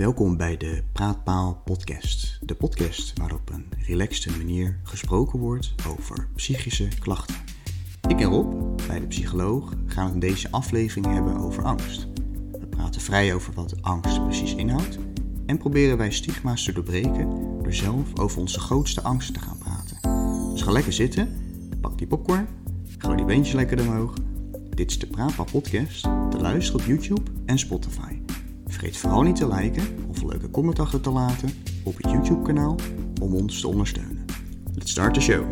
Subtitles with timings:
[0.00, 2.38] Welkom bij de Praatpaal Podcast.
[2.42, 7.34] De podcast waarop een relaxte manier gesproken wordt over psychische klachten.
[8.08, 12.06] Ik en Rob, bij de psycholoog, gaan het in deze aflevering hebben over angst.
[12.52, 14.98] We praten vrij over wat angst precies inhoudt
[15.46, 17.30] en proberen wij stigma's te doorbreken
[17.62, 19.98] door zelf over onze grootste angsten te gaan praten.
[20.52, 21.28] Dus ga lekker zitten,
[21.80, 22.48] pak die popcorn,
[22.98, 24.14] gooi die beentjes lekker omhoog.
[24.74, 28.19] Dit is de Praatpaal Podcast, te luisteren op YouTube en Spotify.
[28.70, 31.50] Vergeet vooral niet te liken of een leuke comment achter te laten
[31.82, 32.76] op het YouTube-kanaal
[33.20, 34.24] om ons te ondersteunen.
[34.74, 35.44] Let's start the show.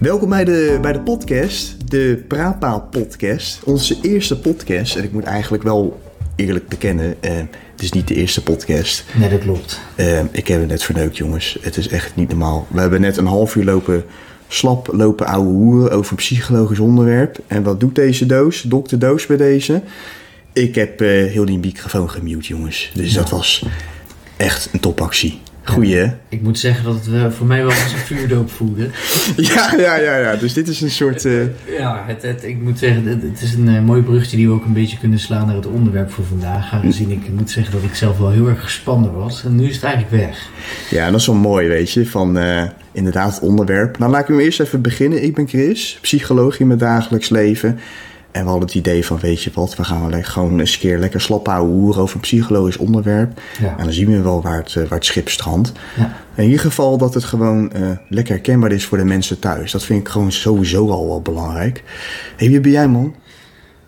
[0.00, 3.62] Welkom bij de, bij de podcast, de Praatpaal Podcast.
[3.64, 4.96] Onze eerste podcast.
[4.96, 6.00] En ik moet eigenlijk wel
[6.36, 7.36] eerlijk bekennen, eh,
[7.72, 9.04] het is niet de eerste podcast.
[9.18, 9.80] Nee, dat klopt.
[9.94, 11.58] Eh, ik heb het net verneukt, jongens.
[11.60, 12.66] Het is echt niet normaal.
[12.70, 14.04] We hebben net een half uur lopen
[14.48, 17.38] slap lopen ouwe hoeren over een psychologisch onderwerp.
[17.46, 18.62] En wat doet deze doos?
[18.62, 19.82] Dokter Doos bij deze.
[20.54, 22.90] Ik heb eh, heel die microfoon gemute, jongens.
[22.94, 23.64] Dus dat was
[24.36, 25.40] echt een topactie.
[25.64, 26.06] Goeie, hè?
[26.28, 28.88] Ik moet zeggen dat het eh, voor mij wel als een vuurdoop voelde.
[29.36, 30.36] Ja, ja, ja, ja.
[30.36, 31.24] Dus dit is een soort...
[31.24, 31.32] eh,
[31.78, 34.64] Ja, het, het, ik moet zeggen, het, het is een mooi bruggetje die we ook
[34.64, 36.72] een beetje kunnen slaan naar het onderwerp voor vandaag.
[36.72, 39.44] Aangezien ik moet zeggen dat ik zelf wel heel erg gespannen was.
[39.44, 40.48] En nu is het eigenlijk weg.
[40.90, 42.38] Ja, dat is wel mooi, weet je, van
[42.92, 43.98] inderdaad het onderwerp.
[43.98, 45.22] Nou, laat ik hem eerst even beginnen.
[45.22, 47.78] Ik ben Chris, psycholoog in mijn dagelijks leven.
[48.34, 50.78] En we hadden het idee van, weet je wat, we gaan wel gewoon eens een
[50.78, 53.40] keer lekker slap houden hoeren over een psychologisch onderwerp.
[53.60, 53.76] Ja.
[53.78, 55.72] En dan zien we wel waar het, eh, waar het schip strandt.
[55.96, 56.16] Ja.
[56.34, 59.72] In ieder geval dat het gewoon eh, lekker herkenbaar is voor de mensen thuis.
[59.72, 61.84] Dat vind ik gewoon sowieso al wel belangrijk.
[62.36, 63.14] Hé, wie ben jij, man?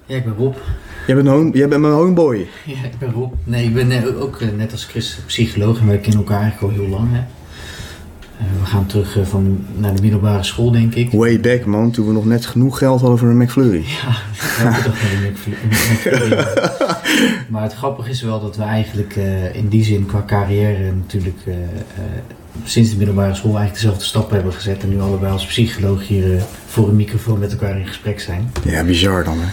[0.07, 0.55] ja, ik ben Rob.
[1.07, 2.47] Jij bent, home, jij bent mijn homeboy.
[2.65, 3.33] Ja, ik ben Rob.
[3.45, 6.81] Nee, ik ben eh, ook net als Chris psycholoog en wij kennen elkaar eigenlijk al
[6.81, 7.09] heel lang.
[7.13, 7.21] Hè.
[8.39, 11.13] Eh, we gaan terug eh, van, naar de middelbare school, denk ik.
[11.13, 13.85] Way back, man, toen we nog net genoeg geld hadden voor een McFlurry.
[13.87, 14.17] Ja,
[14.65, 16.45] elke dag naar de McFlurry.
[17.49, 21.39] Maar het grappige is wel dat we eigenlijk eh, in die zin qua carrière natuurlijk
[22.65, 24.83] sinds de middelbare school eigenlijk dezelfde stappen hebben gezet.
[24.83, 28.51] En nu allebei als psycholoog hier voor een microfoon met elkaar in gesprek zijn.
[28.65, 29.49] Ja, bizar dan, hè?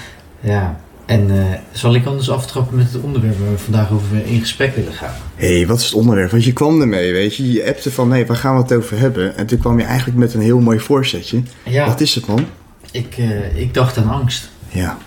[0.52, 4.40] Ja, en eh, zal ik anders aftrappen met het onderwerp waar we vandaag over in
[4.40, 5.14] gesprek willen gaan?
[5.36, 6.32] Hé, hey, wat is het onderwerp?
[6.32, 7.52] Want je kwam ermee, weet je.
[7.52, 9.38] Je appte van, hé, waar gaan we het over hebben?
[9.38, 11.42] En toen kwam je eigenlijk met een heel mooi voorzetje.
[11.64, 12.46] Ja, Wat is het, man?
[12.92, 14.50] ik, eh, ik dacht aan angst.
[14.70, 14.98] Ja.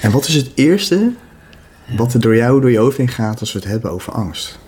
[0.00, 1.12] En wat is het eerste
[1.96, 4.58] wat er door jou, door je hoofd heen gaat als we het hebben over angst?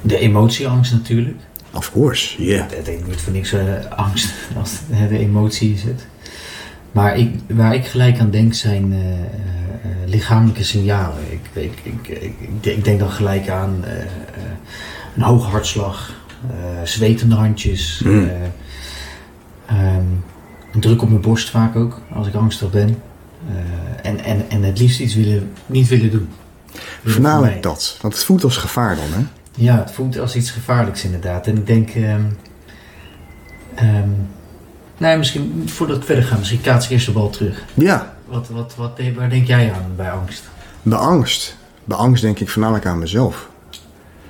[0.00, 1.36] De emotieangst natuurlijk.
[1.74, 2.70] Of course, yeah.
[2.70, 3.62] Het heet niet voor niks eh,
[3.96, 4.70] angst als
[5.08, 6.06] de emotie is het.
[6.92, 9.18] Maar ik, waar ik gelijk aan denk zijn eh, eh,
[10.06, 11.22] lichamelijke signalen.
[11.30, 13.92] Ik, ik, ik, ik, ik denk- dan gelijk aan eh,
[15.16, 16.12] een hoge hartslag,
[16.84, 18.28] zwetende handjes, Mm.
[18.28, 18.34] eh,
[19.66, 20.04] ehm,
[20.72, 22.96] een druk op mijn borst vaak ook als ik angstig ben.
[24.02, 26.28] En, en, en het liefst iets willen, niet willen doen.
[27.04, 27.98] Voornamelijk dat.
[28.00, 29.24] Want het voelt als gevaar dan, hè?
[29.54, 31.46] Ja, het voelt als iets gevaarlijks inderdaad.
[31.46, 32.20] En ik denk, ehm
[33.74, 34.08] ehm,
[35.02, 37.64] nou ja, misschien voordat we verder gaan, misschien kaats ik eerst de bal terug.
[37.74, 40.42] Ja, Wat, wat, wat, waar denk jij aan bij angst?
[40.82, 41.56] bij angst.
[41.84, 43.48] Bij angst denk ik voornamelijk aan mezelf.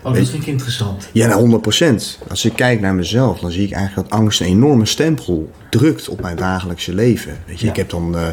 [0.02, 1.08] Oh, dat vind ik interessant.
[1.12, 1.60] Ja, nou,
[2.20, 2.28] 100%.
[2.28, 6.08] Als ik kijk naar mezelf, dan zie ik eigenlijk dat angst een enorme stempel drukt
[6.08, 7.38] op mijn dagelijkse leven.
[7.46, 7.70] Weet je, Ja.
[7.70, 8.26] ik heb dan, eh,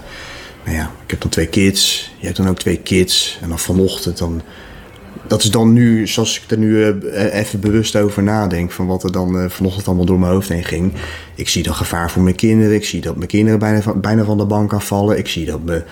[0.65, 2.11] nou ja, ik heb dan twee kids.
[2.17, 3.37] Je hebt dan ook twee kids.
[3.41, 4.41] En dan vanochtend dan,
[5.29, 9.03] dat is dan nu, zoals ik er nu eh, even bewust over nadenk, van wat
[9.03, 10.93] er dan eh, vanochtend allemaal door mijn hoofd heen ging.
[11.35, 12.75] Ik zie dan gevaar voor mijn kinderen.
[12.75, 15.17] Ik zie dat mijn kinderen bijna van, bijna van de bank afvallen.
[15.17, 15.83] Ik zie dat mijn,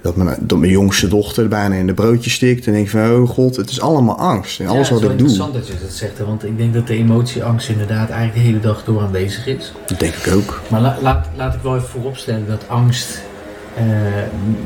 [0.00, 2.66] dat mijn, dat mijn jongste dochter bijna in de broodje stikt.
[2.66, 4.60] En denk van, oh god, het is allemaal angst.
[4.60, 5.52] En alles ja, wat het ik is wel doe.
[5.52, 8.40] interessant dat je dat zegt, hè, want ik denk dat de emotieangst inderdaad eigenlijk de
[8.40, 9.72] hele dag door aanwezig is.
[9.86, 10.60] Dat denk ik ook.
[10.70, 13.20] Maar la- laat, laat ik wel even vooropstellen dat angst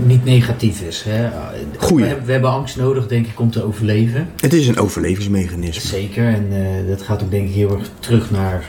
[0.05, 1.05] niet negatief is.
[1.09, 1.29] Hè.
[1.79, 2.03] Goeie.
[2.03, 4.29] We, hebben- we hebben angst nodig, denk ik, om te overleven.
[4.41, 5.89] Het is een overlevingsmechanisme.
[5.91, 8.65] Zeker, en eh, dat gaat ook denk ik heel erg terug naar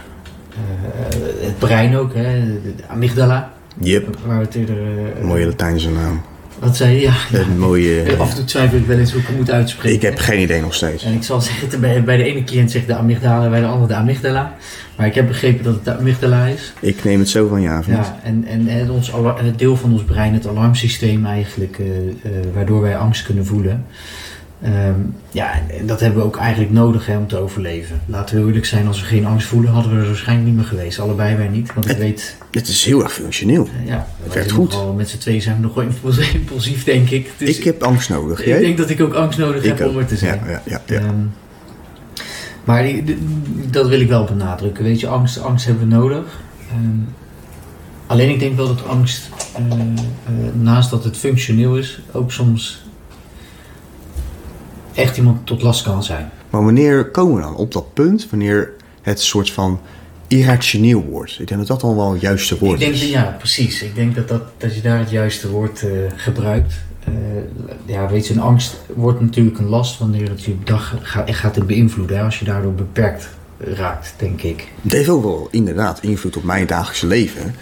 [0.49, 2.39] eh, het brein ook, hè?
[2.61, 3.53] de amygdala.
[3.79, 4.77] Yep, Waar we het eerder...
[5.17, 6.21] eh, mooie Latijnse naam.
[6.61, 7.01] Wat zei je?
[7.01, 7.39] Ja.
[7.39, 8.01] Een mooie...
[8.01, 9.95] Eh, Af en toe twijfel ik wel eens hoe ik het moet uitspreken.
[9.95, 11.03] Ik heb geen idee nog steeds.
[11.03, 13.87] En ik zal zeggen, bij, bij de ene cliënt zegt de amygdala, bij de andere
[13.87, 14.55] de amygdala.
[14.95, 16.73] Maar ik heb begrepen dat het de amygdala is.
[16.79, 18.05] Ik neem het zo van ja, vriend.
[18.05, 22.45] Ja, en, en, en ons het deel van ons brein, het alarmsysteem eigenlijk, eh, eh,
[22.53, 23.85] waardoor wij angst kunnen voelen.
[24.61, 24.93] Ehm,
[25.31, 28.01] ja, en- dat hebben we ook eigenlijk nodig hè, om te overleven.
[28.05, 30.65] Laten we eerlijk zijn, als we geen angst voelen, hadden we er waarschijnlijk niet meer
[30.65, 30.99] geweest.
[30.99, 33.67] Allebei wij niet, want ik weet, Het is heel erg functioneel.
[33.81, 34.71] eh, ja, wij werkt goed.
[34.71, 37.31] nogal- met z'n tweeën zijn we nog wel impuls- impulsief, denk ik.
[37.37, 38.43] Dus ik heb angst nodig.
[38.45, 40.39] ik denk dat ik ook angst nodig heb om er te zijn.
[40.47, 40.97] Ja, ja, ja.
[40.99, 41.15] Ehm,
[42.63, 43.17] maar die, die-
[43.69, 44.83] dat wil ik wel benadrukken.
[44.83, 46.39] Weet je, angst, angst hebben we nodig.
[46.69, 46.79] Ehm,
[48.07, 52.81] alleen ik denk wel dat angst, eh, eh, naast dat het functioneel is, ook soms
[54.93, 56.29] echt iemand tot last kan zijn.
[56.49, 58.71] Maar wanneer komen we dan op dat punt, wanneer
[59.01, 59.79] het soort van
[60.27, 61.39] irrationeel wordt?
[61.39, 63.09] Ik denk dat dat al wel het juiste woord Ik denk, is.
[63.09, 63.81] ja, precies.
[63.81, 66.73] Ik denk dat, dat, dat je daar het juiste woord eh, gebruikt.
[67.03, 67.13] Eh,
[67.85, 71.67] ja, weet je, een angst wordt natuurlijk een last wanneer het je dag gaat, gaat
[71.67, 72.17] beïnvloeden.
[72.17, 74.67] Hè, als je daardoor beperkt raakt, denk ik.
[74.81, 77.55] Het heeft ook wel inderdaad invloed op mijn dagelijkse leven.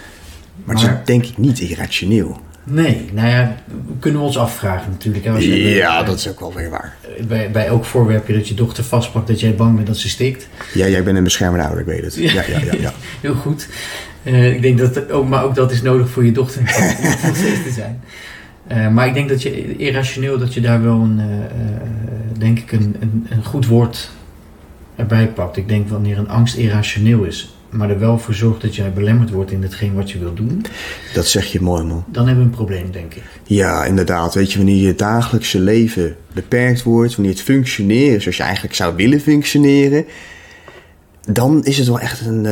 [0.63, 2.39] Maar, het is Maar- denk ik niet irrationeel.
[2.69, 3.55] Nee, nou ja,
[3.99, 5.25] kunnen we ons afvragen natuurlijk.
[5.25, 6.95] hè, Ja, dat is ook wel weer waar.
[7.27, 10.47] bij, bij elk voorwerpje dat je dochter vastpakt, dat jij bang bent dat ze stikt.
[10.73, 12.15] Ja, jij bent een beschermende ouder, ik weet het.
[12.15, 12.73] Ja, ja, ja.
[12.79, 12.93] ja.
[13.21, 13.67] Heel goed.
[14.23, 16.67] Eh, ik denk dat ook, maar ook dat is nodig voor je dochter om
[17.35, 18.01] steeds te zijn.
[18.67, 22.71] Eh, maar ik denk dat je irrationeel dat je daar wel een, eh, denk ik
[22.71, 24.09] een, een, een goed woord
[24.95, 25.57] erbij pakt.
[25.57, 29.29] Ik denk wanneer een angst irrationeel is, maar er wel voor zorgt dat jij belemmerd
[29.29, 30.65] wordt in hetgeen wat je wil doen,
[31.13, 32.03] Dat zeg je mooi, man.
[32.07, 33.23] dan hebben we een probleem, denk ik.
[33.43, 34.33] Ja, inderdaad.
[34.33, 38.95] Weet je, wanneer je dagelijkse leven beperkt wordt, wanneer het functioneren zoals je eigenlijk zou
[38.95, 40.05] willen functioneren,
[41.27, 42.45] dan is het wel echt een,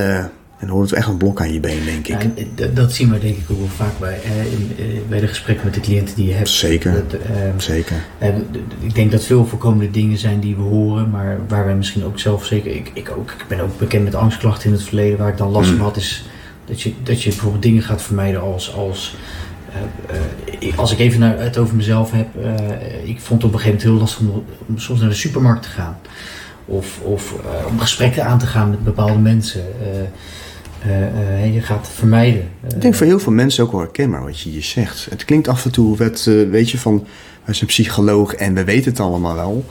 [0.59, 2.07] eh dan hoort het echt een blok aan je been, denk ik.
[2.07, 5.65] Ja, en, dat- zien we denk ik ook wel vaak bij, eh, bij de gesprekken
[5.65, 6.49] met de cliënten die je hebt.
[6.49, 6.93] Zeker.
[6.93, 7.95] Dat, eh, Zeker.
[8.17, 8.29] Eh,
[8.79, 12.19] ik denk dat veel voorkomende dingen zijn die we horen, maar waar wij misschien ook
[12.19, 12.71] zelf zeker.
[12.75, 15.51] Ik, ik, ook, ik ben ook bekend met angstklachten in het verleden, waar ik dan
[15.51, 15.81] last van Mm.
[15.83, 16.25] had, is
[16.65, 18.73] dat je, dat je bijvoorbeeld dingen gaat vermijden als.
[18.73, 19.15] als
[20.59, 22.27] ik- als ik even naar, het over mezelf heb,
[23.03, 25.63] ik vond het op een gegeven moment heel lastig om, om soms naar de supermarkt
[25.63, 25.97] te gaan.
[26.65, 27.33] Of, of
[27.69, 29.61] om gesprekken aan te gaan met bepaalde mensen.
[30.81, 32.49] Eh, eh, je gaat vermijden.
[32.73, 35.07] Ik denk voor heel veel mensen ook wel herkenbaar wat je hier zegt.
[35.09, 37.05] Het klinkt af en toe, wat, eh, weet je, van
[37.45, 39.65] wij zijn psycholoog en we weten het allemaal wel.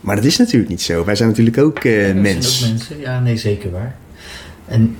[0.00, 1.04] Maar dat is natuurlijk niet zo.
[1.04, 2.58] Wij zijn natuurlijk ook eh, Ja, mens.
[2.58, 3.96] zijn ook mensen, ja, nee, zeker waar.
[4.66, 4.96] En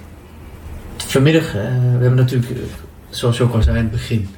[0.96, 1.58] vanmiddag, we
[2.00, 2.52] hebben natuurlijk,
[3.10, 4.28] zoals je ook al zei in het begin,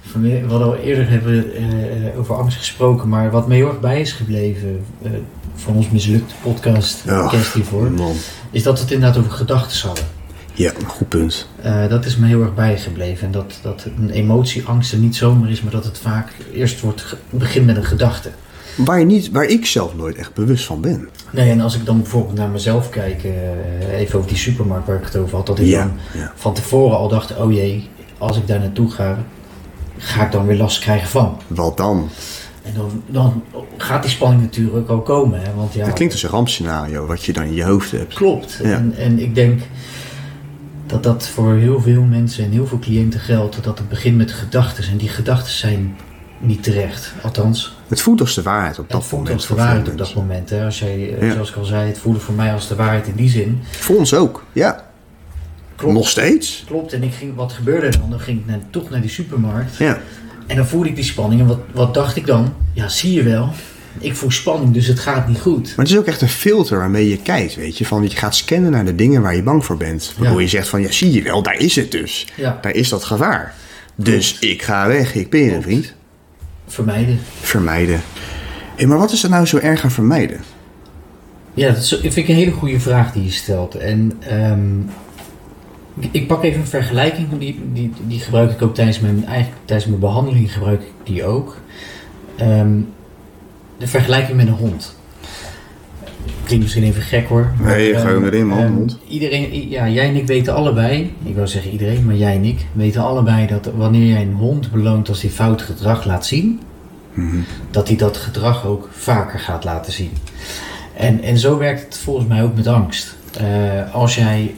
[0.00, 3.68] vanmiddag, we hadden al eerder hebben we, eh, over angst gesproken, maar wat me heel
[3.68, 4.84] erg bij is gebleven
[5.54, 8.14] van ons mislukte podcast, kerst hiervoor, Man.
[8.50, 10.04] is dat we het inderdaad over gedachten hadden.
[10.58, 11.48] Ja, een goed punt.
[11.62, 13.26] Eh, dat is me heel erg bijgebleven.
[13.26, 16.80] En dat, dat een emotie, angst er niet zomaar is, maar dat het vaak eerst
[16.80, 18.30] wordt begint met een gedachte.
[18.76, 21.08] Waar, je niet, waar ik zelf nooit echt bewust van ben.
[21.30, 24.96] Nee, en als ik dan bijvoorbeeld naar mezelf kijk, eh, even over die supermarkt waar
[24.96, 26.32] ik het over had, dat ik Ja, dan ja.
[26.34, 27.88] van tevoren al dacht, oh jee,
[28.18, 29.18] als ik daar naartoe ga,
[29.96, 31.40] ga ik dan weer last krijgen van.
[31.46, 32.08] Wat dan?
[32.62, 33.42] En dan, dan
[33.76, 35.40] gaat die spanning natuurlijk ook komen.
[35.40, 35.54] Hè?
[35.56, 38.14] Want ja, Dat klinkt als een rampscenario wat je dan in je hoofd hebt.
[38.14, 38.60] Klopt.
[38.62, 38.70] Ja.
[38.70, 39.60] En, en ik denk
[40.88, 44.32] dat dat voor heel veel mensen en heel veel cliënten geldt, dat het begint met
[44.32, 44.84] gedachten.
[44.84, 45.96] En die gedachten zijn
[46.38, 47.12] niet terecht.
[47.22, 49.38] Althans, Het voelt als de waarheid op dat het voelt moment.
[49.40, 50.50] als de waarheid op dat moment.
[50.50, 50.64] Hè?
[50.64, 51.32] Als jij, eh, Ja.
[51.32, 53.60] zoals ik al zei, het voelde voor mij als de waarheid in die zin.
[53.70, 54.86] Voor ons ook, ja.
[55.76, 55.94] Klopt.
[55.94, 56.62] Nog steeds.
[56.66, 58.10] Klopt, en ik ging, wat gebeurde er dan?
[58.10, 59.76] Dan ging ik naar, toch naar die supermarkt.
[59.76, 59.98] Ja.
[60.46, 61.40] En dan voelde ik die spanning.
[61.40, 62.54] En wat, wat dacht ik dan?
[62.72, 63.52] Ja, zie je wel.
[63.98, 65.66] Ik voel spanning, dus het gaat niet goed.
[65.76, 67.86] Maar het is ook echt een filter waarmee je kijkt, weet je.
[67.86, 70.14] Van je gaat scannen naar de dingen waar je bang voor bent.
[70.18, 70.42] Waardoor Ja.
[70.42, 72.26] je zegt van, ja zie je wel, daar is het dus.
[72.36, 73.54] Ja, Daar is dat gevaar.
[73.94, 75.94] Dus ik ga weg, ik ben je vriend.
[76.66, 77.18] vermijden.
[77.40, 78.00] Vermijden.
[78.76, 80.40] Hé, maar wat is er nou zo erg aan vermijden?
[81.54, 83.74] Ja, dat vind ik een hele goede vraag die je stelt.
[83.74, 84.78] En ehm,
[85.98, 89.56] ik, ik pak even een vergelijking, die, die, die gebruik ik ook tijdens mijn, eigenlijk
[89.64, 91.56] tijdens mijn behandeling gebruik ik die ook.
[92.36, 92.76] Ehm,
[93.78, 94.96] de vergelijking met een hond.
[96.44, 97.52] Klinkt misschien even gek hoor.
[97.60, 98.98] maar, Nee, ehm, gewoon erin, man, ehm, hond.
[99.08, 102.66] Iedereen, ja, jij en ik weten allebei, ik wou zeggen iedereen, maar jij en ik
[102.72, 106.60] weten allebei dat wanneer jij een hond beloont als hij fout gedrag laat zien,
[107.12, 107.36] Mhm.
[107.70, 110.10] dat hij dat gedrag ook vaker gaat laten zien.
[110.96, 113.16] En, en zo werkt het volgens mij ook met angst.
[113.40, 114.54] Eh, als jij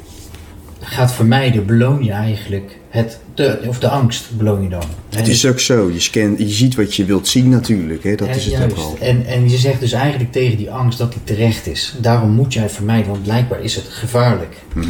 [0.81, 4.83] gaat vermijden, beloon je eigenlijk het, de, of de angst beloon je dan.
[5.09, 8.15] Het is ook zo, je, scant, je ziet wat je wilt zien natuurlijk, hè?
[8.15, 8.77] dat En is het juist.
[8.77, 8.97] ook al.
[9.01, 11.95] En, en je zegt dus eigenlijk tegen die angst dat die terecht is.
[12.01, 14.57] Daarom moet jij vermijden, want blijkbaar is het gevaarlijk.
[14.75, 14.89] Mhm.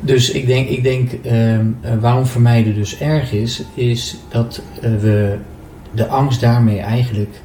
[0.00, 4.90] Dus ik denk, ik denk ehm, eh, waarom vermijden dus erg is, is dat eh,
[5.00, 5.36] we
[5.94, 7.40] de angst daarmee eigenlijk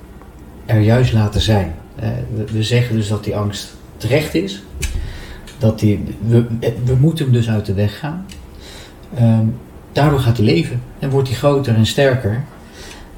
[0.65, 1.73] er juist laten zijn.
[1.95, 4.63] Eh, we, we zeggen dus dat die angst terecht is.
[5.57, 6.45] Dat die, we,
[6.85, 8.25] we moeten hem dus uit de weg gaan.
[9.15, 9.45] Ehm,
[10.01, 12.43] daardoor gaat hij leven en wordt hij groter en sterker.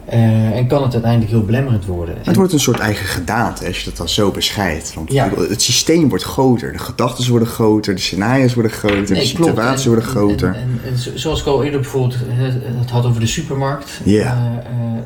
[0.05, 2.15] Eh, en kan het uiteindelijk heel belemmerend worden.
[2.23, 4.93] Het wordt een soort eigen gedaante als je dat dan zo beschrijft.
[4.93, 5.29] Want Ja.
[5.49, 9.83] het systeem wordt groter, de gedachten worden groter, de scenario's worden groter, de Nee, situaties
[9.85, 10.47] En- worden groter.
[10.47, 13.99] En, en, en zo- zoals ik al eerder bijvoorbeeld het, het had over de supermarkt.
[14.03, 14.21] Ja.
[14.21, 15.01] Eh, eh,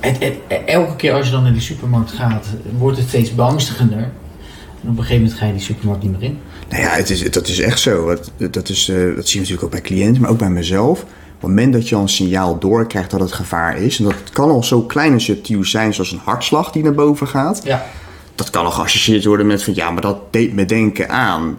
[0.00, 0.18] het,
[0.48, 2.46] het- elke keer als je dan naar die supermarkt gaat,
[2.78, 3.98] wordt het steeds beangstigender.
[3.98, 6.38] En op een gegeven moment ga je die supermarkt niet meer in.
[6.72, 8.06] Nou ja, het is, dat is echt zo.
[8.36, 10.98] Dat, dat, is, eh, dat zie je natuurlijk ook bij cliënten, maar ook bij mezelf.
[11.00, 14.50] het moment dat je al een signaal doorkrijgt dat het gevaar is, en dat kan
[14.50, 17.84] al zo klein en subtiel zijn, zoals een hartslag die naar boven gaat, Ja.
[18.34, 21.58] dat kan al geassocieerd worden met van ja, maar dat deed me denken aan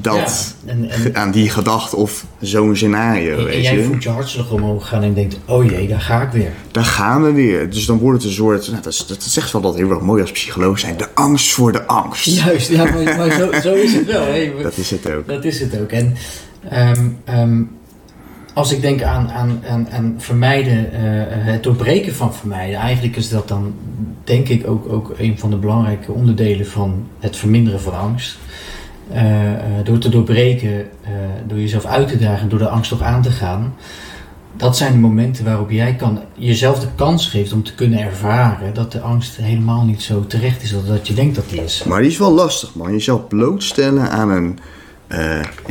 [0.00, 3.32] dat, Ja, en- en- aan die gedachte of zo'n scenario.
[3.32, 3.84] En, en weet jij je?
[3.84, 6.50] voelt je hartslag omhoog gaan en denkt, oh jee, daar ga ik weer.
[6.70, 7.70] Daar gaan we weer.
[7.70, 10.00] Dus dan wordt het een soort, nou, dat, is, dat zegt wel dat heel erg
[10.00, 12.24] mooi als psycholoog zijn, de angst voor de angst.
[12.24, 14.24] Juist, ja, maar, maar zo, zo is het wel.
[14.24, 14.52] Hè.
[14.62, 15.28] Dat is het ook.
[15.28, 15.90] Dat is het ook.
[15.90, 16.16] En
[16.68, 17.62] ehm, ehm,
[18.54, 21.00] als ik denk aan, aan, aan, aan vermijden, eh,
[21.52, 23.74] het doorbreken van vermijden, eigenlijk is dat dan,
[24.24, 28.38] denk ik, ook, ook een van de belangrijke onderdelen van het verminderen van angst.
[29.12, 31.10] Eh, eh, door te doorbreken, eh,
[31.46, 33.74] door jezelf uit te dagen, door de angst toch aan te gaan.
[34.56, 38.74] Dat zijn de momenten waarop jij kan, jezelf de kans geeft om te kunnen ervaren
[38.74, 41.84] dat de angst helemaal niet zo terecht is als dat je denkt dat die is.
[41.84, 42.92] Maar die is wel lastig, man.
[42.92, 44.58] Jezelf blootstellen aan een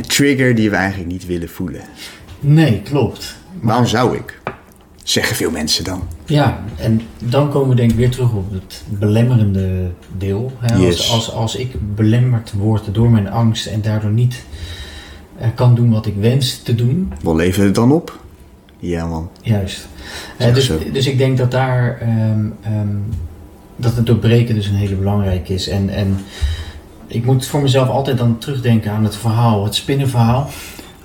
[0.06, 1.80] trigger die we eigenlijk niet willen voelen.
[2.40, 3.36] Nee, klopt.
[3.60, 4.40] Waarom zou ik?
[5.04, 6.02] Zeggen veel mensen dan.
[6.24, 10.52] Ja, en dan komen we denk ik weer terug op het belemmerende deel.
[10.58, 10.76] Hè?
[10.76, 10.98] Yes.
[10.98, 14.44] Als, als, als ik belemmerd word door mijn angst en daardoor niet
[15.38, 18.18] eh, kan doen wat ik wens te doen, Wat levert het dan op?
[18.78, 19.30] Ja, man.
[19.42, 19.88] juist.
[20.36, 22.96] Eh, dus, dus ik denk dat daar ehm, ehm,
[23.76, 25.68] dat het doorbreken dus een hele belangrijke is.
[25.68, 26.18] En, en
[27.06, 30.50] ik moet voor mezelf altijd dan terugdenken aan het verhaal, het spinnenverhaal.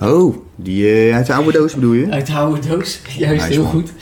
[0.00, 2.10] Oh, die eh, uit de oude doos bedoel je?
[2.10, 3.70] Uit de oude doos, juist Nice, heel man.
[3.72, 3.92] goed.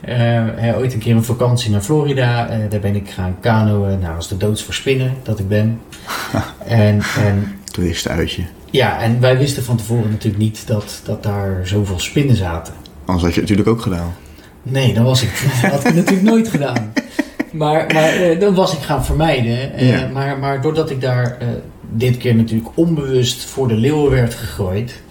[0.00, 2.48] Eh, ooit een keer een vakantie naar Florida.
[2.48, 3.98] eh, daar ben ik gaan kanoën.
[3.98, 5.80] Nou, als de doods voor spinnen dat ik ben.
[6.66, 8.42] en, en, Toeristenuitje.
[8.70, 12.74] ja, en wij wisten van tevoren natuurlijk niet dat, dat daar zoveel spinnen zaten.
[13.04, 14.14] Anders had je het natuurlijk ook gedaan.
[14.62, 15.30] Nee, dan was ik,
[15.62, 16.92] dat had ik natuurlijk nooit gedaan.
[17.52, 19.72] Maar, maar eh, dan was ik gaan vermijden.
[19.74, 20.08] eh, Ja.
[20.12, 21.46] maar, maar doordat ik daar eh,
[21.90, 25.02] dit keer natuurlijk onbewust voor de leeuwen werd gegooid.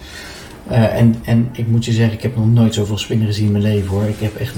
[0.68, 3.52] Eh, en, en ik moet je zeggen, ik heb nog nooit zoveel spinnen gezien in
[3.52, 4.04] mijn leven hoor.
[4.04, 4.54] Ik heb echt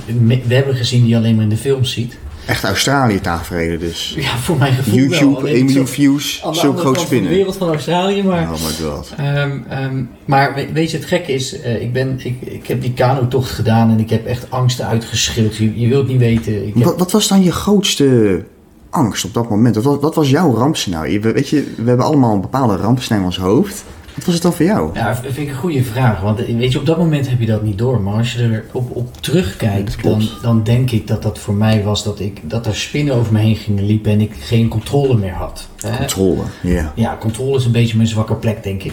[0.46, 2.18] webben gezien die je alleen maar in de films ziet.
[2.46, 4.14] Echt Australië tafereelen dus.
[4.18, 5.02] Ja, voor mijn gevoel wel.
[5.08, 7.30] YouTube, Alleen 1 zo- miljoen views, zo'n groot van de spinnen.
[7.30, 8.42] wereld van Australië, maar...
[8.42, 9.12] Oh my god.
[9.16, 12.80] Ehm, ehm, maar we- weet je, het gekke is, eh, ik, ben, ik, ik heb
[12.80, 15.56] die kanotocht gedaan en ik heb echt angsten uitgeschreeuwd.
[15.56, 16.66] Je, je wilt niet weten.
[16.66, 18.44] Ik heb, Wat, wat was dan je grootste
[18.90, 19.76] angst op dat moment?
[19.76, 21.20] Wat, wat was jouw rampscenario?
[21.20, 23.84] We- Weet je, we hebben allemaal een bepaalde rampscenario in ons hoofd.
[24.14, 24.90] Wat was het dan voor jou?
[24.94, 26.20] ja, vind ik een goede vraag.
[26.20, 28.00] Want weet je, op dat moment heb je dat niet door.
[28.00, 31.82] Maar als je er op, op terugkijkt, dan, dan denk ik dat dat voor mij
[31.82, 35.16] was dat, ik, dat er spinnen over me heen gingen liepen en ik geen controle
[35.16, 35.68] meer had.
[35.96, 36.92] Controle, ja.
[36.94, 38.92] Ja, controle is een beetje mijn zwakke plek, denk ik.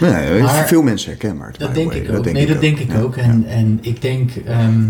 [0.00, 1.54] Nee, Maar- veel mensen herkenbaar.
[1.58, 2.00] Dat denk way.
[2.00, 2.32] ik ook.
[2.32, 3.16] nee, dat denk ik Ja, ook.
[3.16, 4.82] En, en ik denk, ehm,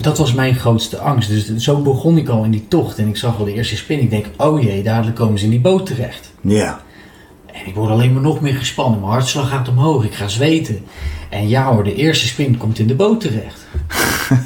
[0.00, 1.28] dat was mijn grootste angst.
[1.28, 2.98] Dus zo begon ik al in die tocht.
[2.98, 4.00] En ik zag al de eerste spin.
[4.00, 6.30] Ik denk, oh jee, dadelijk komen ze in die boot terecht.
[6.40, 6.80] Ja.
[7.60, 9.00] En ik word alleen maar nog meer gespannen.
[9.00, 10.04] Mijn hartslag gaat omhoog.
[10.04, 10.84] Ik ga zweten.
[11.28, 13.66] En ja hoor, de eerste spin komt in de boot terecht.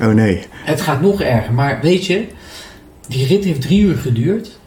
[0.00, 0.46] Oh nee.
[0.50, 1.52] Het gaat nog erger.
[1.54, 2.26] Maar weet je,
[3.08, 4.58] die rit heeft drie uur geduurd.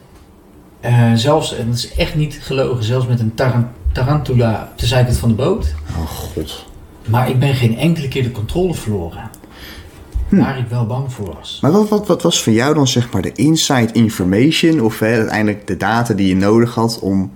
[0.80, 4.86] Eh, zelfs, en dat is echt niet gelogen, zelfs met een taran- tarantula op de
[4.86, 5.74] zijkant van de boot.
[5.98, 6.65] Oh god.
[7.08, 9.30] Maar ik ben geen enkele keer de controle verloren.
[10.30, 11.60] Waar ik wel bang voor was.
[11.62, 15.18] Maar wat, wat, wat was voor jou dan zeg maar de inside information of hè,
[15.18, 17.32] uiteindelijk de data die je nodig had om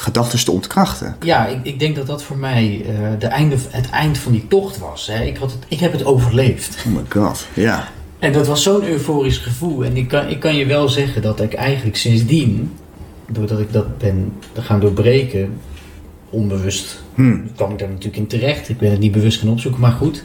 [0.00, 1.16] gedachten te ontkrachten?
[1.22, 4.46] Ja, ik, ik denk dat dat voor mij eh, de einde, het eind van die
[4.48, 5.06] tocht was.
[5.06, 5.24] Hè.
[5.24, 6.84] Ik, had het, ik heb het overleefd.
[6.86, 7.46] Oh my god.
[7.54, 7.88] Ja.
[8.18, 9.84] En dat was zo'n euforisch gevoel.
[9.84, 12.72] En ik kan, ik kan je wel zeggen dat ik eigenlijk sindsdien,
[13.28, 15.58] doordat ik dat ben gaan doorbreken,
[16.30, 17.38] onbewust, Hm.
[17.54, 18.68] kwam ik daar natuurlijk in terecht.
[18.68, 20.24] Ik ben het niet bewust gaan opzoeken, maar goed.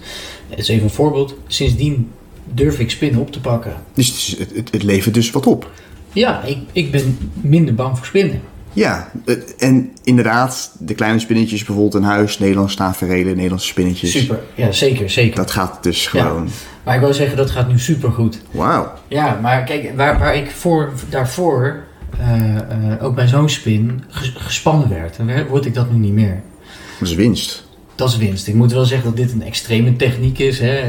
[0.50, 1.36] Het is even een voorbeeld.
[1.48, 2.12] Sindsdien
[2.54, 3.74] durf ik spinnen op te pakken.
[3.94, 5.72] Dus het, het, het levert dus wat op.
[6.14, 8.42] Ja, ik, ik ben minder bang voor spinnen.
[8.76, 14.12] Ja, het- en inderdaad, de kleine spinnetjes bijvoorbeeld in huis, Nederlandse taferelen, Nederlandse spinnetjes.
[14.12, 15.36] Super, ja zeker, zeker.
[15.36, 16.50] Dat gaat dus gewoon.
[16.84, 18.42] Maar ik wil zeggen, dat gaat nu super goed.
[18.52, 18.92] Wauw.
[19.08, 21.84] Ja, maar kijk, waar, waar ik voor, daarvoor
[22.20, 26.14] eh, eh, ook bij zo'n spin ges- gespannen werd, dan word ik dat nu niet
[26.14, 26.42] meer.
[27.00, 27.65] Dat is winst.
[27.96, 28.48] Dat is winst.
[28.48, 30.60] Ik moet wel zeggen dat dit een extreme techniek is.
[30.60, 30.82] Hè.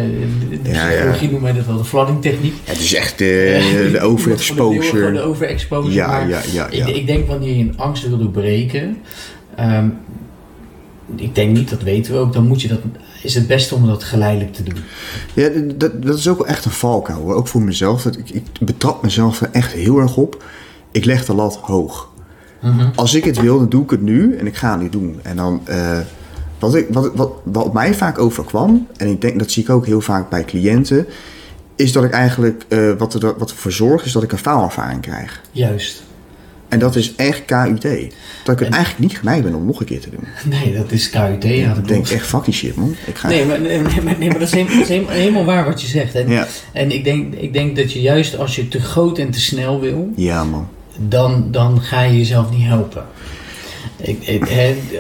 [0.51, 0.95] De de Ja, ja.
[0.95, 2.55] psychologie noemt mij dat wel de flooding techniek.
[2.65, 5.21] Het is echt eh, de, de Van de overexposure.
[5.23, 5.95] overexposure.
[5.95, 6.87] Ja, ja, ja, ja.
[6.87, 8.97] Ik, ik denk wanneer je een angst wil doorbreken,
[9.57, 9.89] ehm,
[11.17, 12.79] ik denk niet, dat weten we ook, dan moet je dat,
[13.23, 14.77] is het beste om dat geleidelijk te doen.
[15.35, 17.33] Ja, dat, dat is ook wel echt een valkuil.
[17.33, 18.03] Ook voor mezelf.
[18.03, 20.45] Dat Ik, ik betrap mezelf er echt heel erg op.
[20.93, 22.11] Ik leg de lat hoog.
[22.63, 22.87] Mhm.
[22.95, 24.37] Als ik het wil, dan doe ik het nu.
[24.37, 25.19] En ik ga het niet doen.
[25.23, 25.61] En dan...
[25.65, 25.99] eh,
[26.59, 28.87] wat, ik, wat, wat, wat mij vaak overkwam...
[28.97, 31.07] En ik denk, dat zie ik ook heel vaak bij cliënten...
[31.77, 32.65] Is dat ik eigenlijk...
[32.69, 35.41] eh, wat, er, wat ervoor zorgt, is dat ik een faalervaring krijg.
[35.53, 36.03] Juist.
[36.69, 37.83] En dat is echt KUT.
[38.45, 40.25] Dat ik er eigenlijk niet geneigd ben om nog een keer te doen.
[40.45, 41.43] Nee, dat is KUT.
[41.45, 42.95] Ja, Ik denk echt, fuck die shit man.
[43.07, 45.45] Ik ga Nee, maar, nee, maar- nee, maar dat is helemaal, dat is helemaal- helemaal
[45.45, 46.15] waar wat je zegt.
[46.15, 46.47] En, Ja.
[46.73, 49.81] en ik, denk, ik denk dat je juist als je te groot en te snel
[49.81, 50.69] wil, Ja man.
[50.99, 53.05] dan, dan ga je jezelf niet helpen.
[54.01, 54.41] Ik,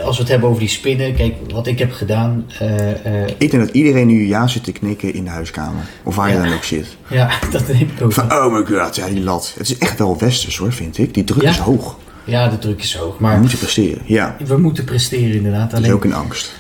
[0.04, 2.46] als we het hebben over die spinnen, kijk, wat ik heb gedaan.
[2.58, 5.84] eh, eh, Ik denk dat iedereen nu ja zit te knikken in de huiskamer.
[6.02, 6.96] Of waar je dan ook zit.
[7.10, 8.12] ja, dat neem ik ook.
[8.12, 9.54] Van, oh my god, ja die lat.
[9.58, 11.14] Het is echt wel westers hoor, vind ik.
[11.14, 11.50] Die druk Ja.
[11.50, 11.96] is hoog.
[12.24, 13.16] Ja, de druk is hoog.
[13.16, 14.02] We Maar moeten presteren.
[14.04, 15.70] Ja, we moeten presteren inderdaad.
[15.70, 16.52] dat is Alleen, ook een angst.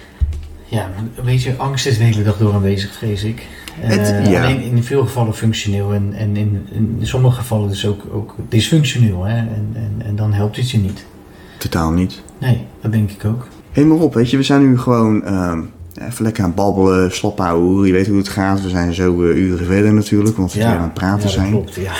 [0.64, 0.90] ja,
[1.24, 3.42] weet je, angst is de hele dag door aanwezig, vrees ik.
[3.82, 4.42] Eh, Het- ja.
[4.44, 9.24] Alleen in veel gevallen functioneel en, en in, in sommige gevallen dus ook, ook dysfunctioneel.
[9.24, 9.36] Hè?
[9.36, 11.04] En, en, en dan helpt het je niet.
[11.70, 12.22] Totaal niet.
[12.38, 13.46] Nee, dat denk ik ook.
[13.72, 15.60] Hé, maar op, weet je, we zijn nu gewoon ehm,
[16.08, 17.86] even lekker aan het babbelen, slap houden.
[17.86, 18.62] Je weet hoe het gaat.
[18.62, 21.32] We zijn zo eh, uren verder natuurlijk, want we weer aan het praten ja, dat
[21.32, 21.50] zijn.
[21.50, 21.92] klopt, ja.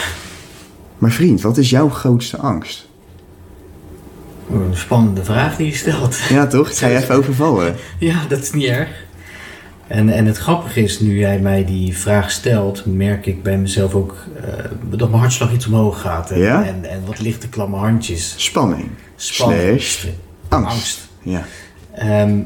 [0.99, 2.89] Maar vriend, wat is jouw grootste angst?
[4.51, 6.17] Een spannende vraag die je stelt.
[6.29, 6.69] Ja, toch?
[6.69, 7.75] Ik ga je even overvallen.
[7.99, 8.89] Ja, dat is niet erg.
[9.87, 13.95] En, en het grappige is, nu jij mij die vraag stelt, merk ik bij mezelf
[13.95, 16.31] ook eh, dat mijn hartslag iets omhoog gaat.
[16.31, 16.65] En, Ja?
[16.65, 18.35] en, en wat lichte klamme handjes.
[18.37, 18.89] Spanning.
[19.17, 19.81] Spanning.
[19.81, 20.07] Slash
[20.49, 20.71] angst.
[20.71, 21.09] Angst.
[21.23, 21.45] Ja.
[21.95, 22.39] Ehm,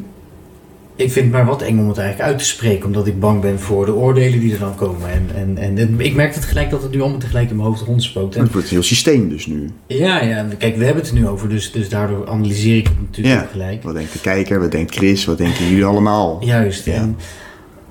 [1.01, 3.41] ik vind het maar wat eng om het eigenlijk uit te spreken, omdat ik bang
[3.41, 5.11] ben voor de oordelen die er dan komen.
[5.11, 7.69] En, en, en het- ik merk het gelijk dat het nu allemaal tegelijk in mijn
[7.69, 8.35] hoofd rondspookt.
[8.37, 9.71] En Het wordt een heel systeem dus nu.
[9.87, 13.01] ja, ja, kijk, we hebben het er nu over, dus, dus daardoor analyseer ik het
[13.01, 13.43] natuurlijk Ja.
[13.43, 13.83] ook gelijk.
[13.83, 14.61] Wat denkt de kijker?
[14.61, 15.25] Wat denkt Chris?
[15.25, 16.39] Wat denken jullie allemaal?
[16.45, 16.85] Juist.
[16.85, 16.93] Ja.
[16.93, 17.17] En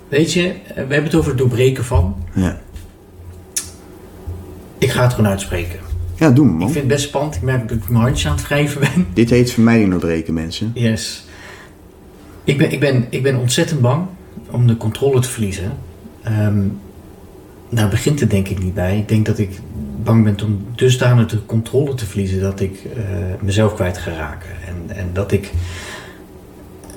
[0.09, 2.15] weet je, we hebben het over het doorbreken van.
[2.35, 2.59] Ja,
[4.77, 5.79] Ik ga het gewoon uitspreken.
[6.15, 6.61] ja doen Ik man.
[6.71, 7.35] vind het best spannend.
[7.35, 9.07] Ik merk dat ik mijn handjes aan het wrijven ben.
[9.13, 10.71] Dit heet vermijding doorbreken mensen.
[10.73, 11.23] Yes.
[12.49, 14.05] Ik ben, ik ben, ik ben ontzettend bang
[14.51, 15.71] om de controle te verliezen.
[16.23, 16.67] Ehm
[17.69, 18.97] daar begint het denk ik niet bij.
[18.97, 19.59] Ik denk dat ik
[20.03, 23.03] bang ben om dusdanig de controle te verliezen dat ik eh,
[23.39, 24.49] mezelf kwijt ga raken.
[24.67, 25.51] En, en dat ik.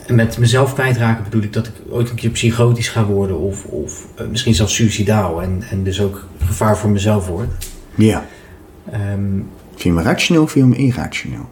[0.08, 4.06] Met mezelf kwijtraken bedoel ik dat ik ooit een keer psychotisch ga worden of, of
[4.14, 7.48] eh, misschien zelfs suicidaal en, en dus ook gevaar voor mezelf word.
[7.94, 8.26] Ja.
[8.90, 9.40] Ehm,
[9.70, 11.48] Vind je me rationeel of vind je me irrationeel?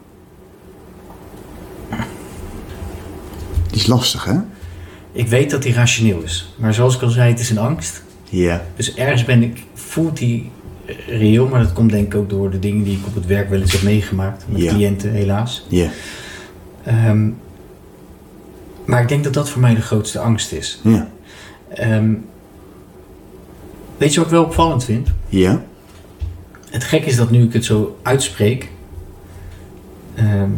[3.81, 4.35] Is lastig hè?
[5.11, 8.03] ik weet dat die rationeel is, maar zoals ik al zei, het is een angst.
[8.29, 8.65] Ja.
[8.75, 10.51] Dus ergens ben ik, voelt die
[10.85, 13.25] eh, reëel, maar dat komt denk ik ook door de dingen die ik op het
[13.25, 14.45] werk wel eens heb meegemaakt.
[14.47, 14.73] Met Ja.
[14.73, 15.65] cliënten, helaas.
[15.69, 15.89] Ja.
[16.83, 17.29] Ehm,
[18.85, 20.79] maar ik denk dat dat voor mij de grootste angst is.
[20.83, 21.09] Ja.
[21.69, 22.13] Ehm,
[23.97, 25.07] weet je wat ik wel opvallend vind?
[25.29, 25.63] Ja.
[26.69, 28.69] Het gek is dat nu ik het zo uitspreek,
[30.15, 30.49] ehm,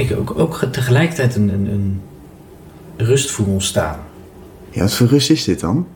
[0.00, 2.00] ik ook, ook tegelijkertijd een, een, een
[2.96, 3.98] rust voel ontstaan.
[4.70, 5.86] Ja, wat voor rust is dit dan?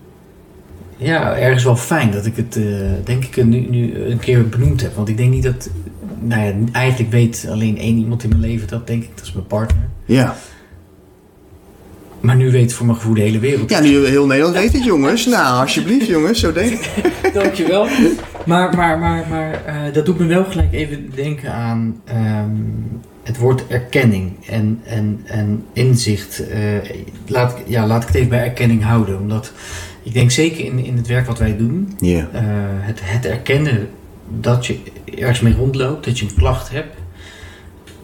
[0.97, 2.65] Ja, ergens wel fijn dat ik het, eh,
[3.05, 4.95] denk ik, nu, nu een keer benoemd heb.
[4.95, 5.71] Want ik denk niet dat,
[6.21, 9.33] nou ja, eigenlijk weet alleen één iemand in mijn leven dat, denk ik, dat is
[9.33, 9.89] mijn partner.
[10.05, 10.37] Ja.
[12.21, 13.71] Maar nu weet voor mijn gevoel de hele wereld.
[13.71, 15.27] Ja, nu heel Nederland weet het jongens.
[15.35, 16.91] Nou, alsjeblieft jongens, zo denk ik.
[17.35, 17.89] Dankjewel.
[18.47, 22.51] Maar, maar, maar, maar eh, dat doet me wel gelijk even denken aan ehm,
[23.25, 26.49] het woord erkenning en, en, en inzicht.
[26.49, 26.61] Eh,
[27.27, 29.19] laat, ik- ja, laat ik het even bij erkenning houden.
[29.19, 29.53] Omdat
[30.03, 31.97] ik denk zeker in, in het werk wat wij doen,
[32.33, 32.43] eh,
[32.81, 33.89] het, het erkennen
[34.41, 34.79] dat je
[35.19, 36.97] ergens mee rondloopt, dat je een klacht hebt,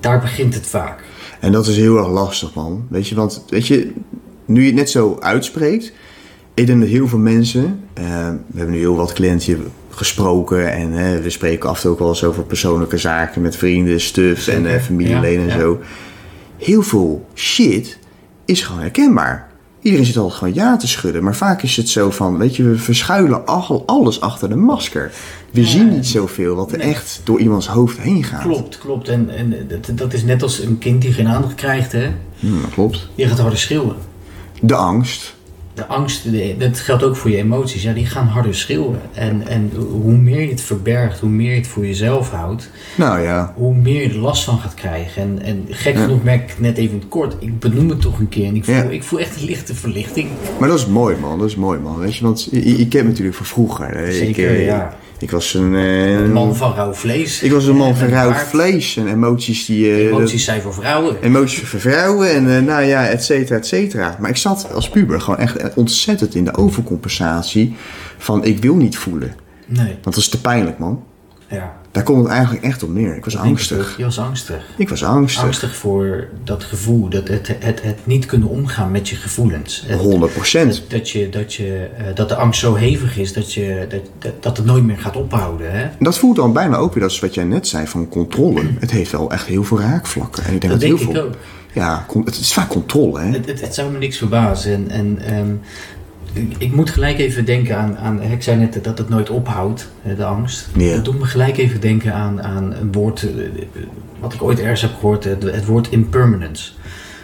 [0.01, 1.03] daar begint het vaak.
[1.41, 2.87] En dat is heel erg lastig, man.
[2.89, 3.93] Weet je, want weet je,
[4.45, 5.93] nu je het net zo uitspreekt,
[6.55, 8.05] ik denk dat heel veel mensen, eh,
[8.47, 12.09] we hebben nu heel wat cliënten gesproken en we spreken af en toe ook wel
[12.09, 15.59] eens over persoonlijke zaken met vrienden, stuf en eh, familieleden ja, en ja.
[15.59, 15.81] zo.
[16.57, 17.99] Heel veel shit
[18.45, 19.49] is gewoon herkenbaar.
[19.83, 22.63] Iedereen zit altijd gewoon ja te schudden, maar vaak is het zo van, weet je,
[22.63, 25.13] we verschuilen al, alles achter de masker.
[25.51, 26.89] We Ja, zien niet zoveel wat er nee.
[26.89, 28.43] echt door iemands hoofd heen gaat.
[28.43, 29.09] Klopt, klopt.
[29.09, 32.11] En, en dat, dat is net als een kind die geen aandacht krijgt, hè?
[32.39, 33.09] Hm, dat klopt.
[33.15, 33.97] Die gaat harder schreeuwen.
[34.61, 35.35] De angst.
[35.81, 37.83] De angst, de- dat geldt ook voor je emoties.
[37.83, 39.01] Ja, die gaan harder schreeuwen.
[39.13, 39.71] En, en
[40.03, 43.75] hoe meer je het verbergt, hoe meer je het voor jezelf houdt, Nou ja, hoe
[43.75, 45.23] meer je er last van gaat krijgen.
[45.23, 46.01] En, en gek Ja.
[46.03, 47.37] genoeg merk ik net even kort.
[47.39, 48.83] Ik benoem het toch een keer en ik voel, Ja.
[48.83, 50.29] ik voel echt een lichte verlichting.
[50.59, 51.39] Maar dat is mooi, man.
[51.39, 51.99] Dat is mooi, man.
[51.99, 53.89] Weet je, want je, je kent natuurlijk van vroeger.
[53.89, 54.07] hè.
[54.09, 54.89] Ik, Zeker, eh, ja.
[54.89, 55.75] Ik was een...
[55.75, 57.43] eh, Een man van rauw vlees.
[57.43, 59.91] Ik was een man van rauw vlees en emoties die...
[59.91, 61.17] eh, Emoties zijn voor vrouwen.
[61.23, 64.17] emoties voor vrouwen en eh, nou ja, et cetera, et cetera.
[64.21, 67.75] Maar ik zat als puber gewoon echt ontzettend in de overcompensatie
[68.19, 69.35] van ik wil niet voelen.
[69.67, 71.05] Nee, Want dat is te pijnlijk, man.
[71.49, 71.79] Ja.
[71.93, 73.17] Daar komt het eigenlijk echt op neer.
[73.17, 73.95] Ik was Dat ik angstig.
[73.97, 74.65] Je was angstig.
[74.77, 75.43] Ik was angstig.
[75.45, 79.85] Angstig voor dat gevoel, dat het, het, het niet kunnen omgaan met je gevoelens.
[79.87, 80.83] Het- 100 procent.
[80.89, 84.43] dat, je, dat, je, eh, dat de angst zo hevig is dat, je, dat, dat,
[84.43, 85.73] dat het nooit meer gaat ophouden.
[85.73, 85.89] Hè?
[85.99, 88.63] Dat voelt dan bijna ook weer, dat is wat jij net zei, van controle.
[88.81, 90.45] Het heeft wel echt heel veel raakvlakken.
[90.45, 91.25] En ik denk Dat dat, denk heel ik veel.
[91.27, 91.35] ook.
[91.73, 93.27] Ja, het is vaak controle, hè?
[93.31, 94.73] Het, het, het zou me niks verbazen.
[94.73, 95.51] En, en ehm,
[96.33, 98.23] ik, ik moet gelijk even denken aan, aan.
[98.23, 100.69] Ik zei net dat het nooit ophoudt, de angst.
[100.77, 100.95] Ja.
[100.95, 103.23] Dat doet me gelijk even denken aan, aan een woord.
[103.23, 103.45] eh,
[104.21, 106.71] wat ik ooit ergens heb gehoord: het, het woord impermanence.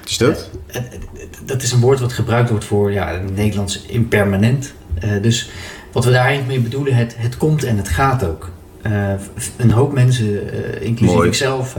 [0.06, 0.50] Is dat?
[0.66, 0.98] Het-
[1.44, 4.72] dat is een woord wat gebruikt wordt voor ja, in het Nederlands impermanent.
[5.00, 5.50] Eh, dus
[5.92, 8.50] wat we daar eigenlijk mee bedoelen, het, het komt en het gaat ook.
[8.82, 9.12] Eh,
[9.56, 11.76] een hoop mensen, eh, inclusief ikzelf,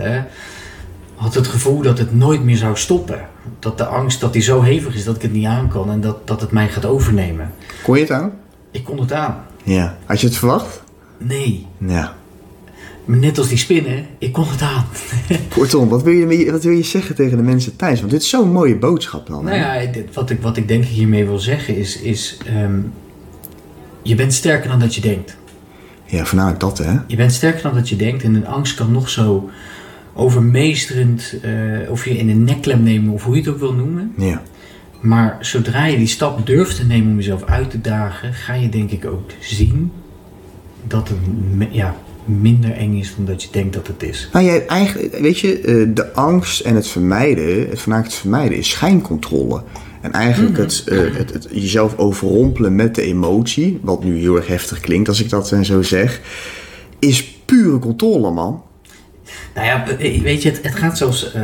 [1.18, 3.20] had het gevoel dat het nooit meer zou stoppen.
[3.60, 6.02] Dat de angst dat die zo hevig is dat ik het niet aan kan en
[6.02, 7.52] dat, dat het mij gaat overnemen.
[7.84, 8.32] Kon je het aan?
[8.72, 9.44] Ik kon het aan.
[9.64, 9.98] Ja.
[10.06, 10.84] Had je het verwacht?
[11.18, 11.66] Nee.
[11.78, 12.16] Ja.
[13.06, 14.86] Maar net als die spinnen, ik kon het aan.
[15.56, 18.00] Kortom, wat wil, je, wat wil je zeggen tegen de mensen thuis?
[18.00, 19.48] Want dit is zo'n mooie boodschap dan.
[19.48, 19.60] hè?
[19.60, 22.80] Nou ja, dit- wat ik, wat ik denk ik hiermee wil zeggen is, is ehm,
[24.02, 25.38] je bent sterker dan dat je denkt.
[26.06, 26.98] ja, voornamelijk dat, hè?
[27.08, 29.50] Je bent sterker dan dat je denkt en een angst kan nog zo
[30.18, 31.52] overmeesterend, eh,
[31.90, 34.14] of je in een nekklem nemen of hoe je het ook wil noemen.
[34.18, 34.42] Ja.
[35.00, 38.70] Maar zodra je die stap durft te nemen om jezelf uit te dagen, ga je
[38.70, 39.92] denk ik ook zien
[40.88, 41.18] dat het
[41.72, 44.30] ja, minder eng is dan dat je denkt dat het is.
[44.34, 48.58] Nou, jij, eigenlijk, weet je, eh, de angst en het vermijden, het vanuit het vermijden,
[48.58, 49.64] is schijncontrole.
[50.02, 54.48] En eigenlijk het, eh, het, het jezelf overrompelen met de emotie, wat nu heel erg
[54.48, 56.22] heftig klinkt als ik dat zo zeg,
[57.00, 58.62] is pure controle, man.
[59.58, 61.44] Nou ja, eh, weet je, het, het gaat zelfs eh,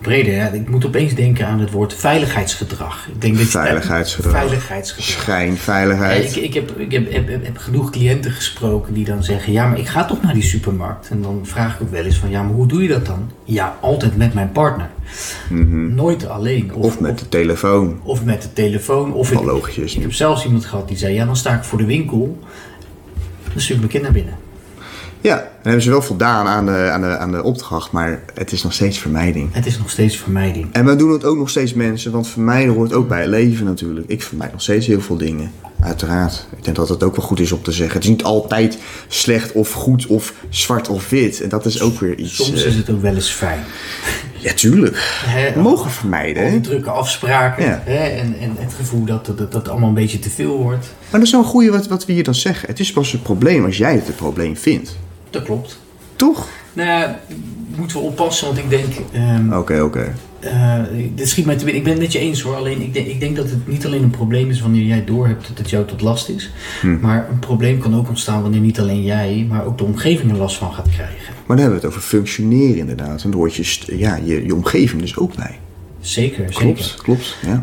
[0.00, 0.54] breder.
[0.54, 3.08] Ik moet opeens denken aan het woord veiligheidsgedrag.
[3.14, 4.32] Ik denk dat Veiligheidsgedrag.
[4.32, 5.22] Veiligheidsgedrag.
[5.22, 6.36] Schijn, Ja, veiligheid.
[6.36, 9.88] ik, ik, heb, ik heb, heb, genoeg cliënten gesproken die dan zeggen: Ja, maar ik
[9.88, 11.08] ga toch naar die supermarkt.
[11.10, 13.30] En dan vraag ik ook wel eens: van, Ja, maar hoe doe je dat dan?
[13.44, 14.90] Ja, altijd met mijn partner.
[15.94, 16.74] Nooit alleen.
[16.74, 16.86] Of, Mhm.
[16.86, 18.00] Of met de telefoon.
[18.02, 19.12] of met de telefoon.
[19.12, 21.64] Of ik, logisch is ik heb zelfs iemand gehad die zei: Ja, dan sta ik
[21.64, 22.38] voor de winkel.
[23.52, 24.34] Dan stuur ik mijn kind naar binnen.
[25.22, 28.52] Ja, dan hebben ze wel voldaan aan de, aan, de, aan de opdracht, maar het
[28.52, 29.48] is nog steeds vermijding.
[29.54, 30.68] Het is nog steeds vermijding.
[30.72, 33.64] En we doen het ook nog steeds mensen, want vermijden hoort ook bij het leven
[33.64, 34.08] natuurlijk.
[34.08, 36.46] Ik vermijd nog steeds heel veel dingen, uiteraard.
[36.56, 37.94] Ik denk dat het ook wel goed is om te zeggen.
[37.94, 38.78] Het is niet altijd
[39.08, 41.40] slecht of goed of zwart of wit.
[41.40, 42.34] En dat is ook weer iets...
[42.36, 43.60] Soms eh, is het ook wel eens fijn.
[44.38, 45.22] Ja, tuurlijk.
[45.54, 46.54] We mogen vermijden, Al hè?
[46.54, 47.82] die drukke afspraken Ja.
[47.84, 50.86] en, en het gevoel dat het dat, dat allemaal een beetje te veel wordt.
[51.00, 52.68] Maar dat is wel een goede wat, wat we hier dan zeggen.
[52.68, 54.96] Het is pas een probleem als jij het een probleem vindt.
[55.30, 55.78] Dat klopt.
[56.16, 56.48] Toch?
[56.72, 57.20] Nou ja,
[57.76, 58.86] moeten we oppassen, want ik denk...
[59.12, 60.14] ehm, Oké, oké.
[60.40, 60.74] eh,
[61.14, 61.80] dit schiet mij te binnen.
[61.82, 62.56] Ik ben het met je eens hoor.
[62.56, 65.48] Alleen ik denk, ik denk dat het niet alleen een probleem is wanneer jij doorhebt
[65.48, 66.50] dat het jou tot last is.
[66.80, 67.00] Hm.
[67.00, 70.36] Maar een probleem kan ook ontstaan wanneer niet alleen jij, maar ook de omgeving er
[70.36, 71.16] last van gaat krijgen.
[71.46, 73.22] Maar dan hebben we het over functioneren inderdaad.
[73.22, 75.58] En daar hoort je, ja, je, je omgeving dus ook bij.
[76.00, 77.02] Zeker, Klopt, zeker.
[77.02, 77.36] klopt.
[77.46, 77.62] Ja.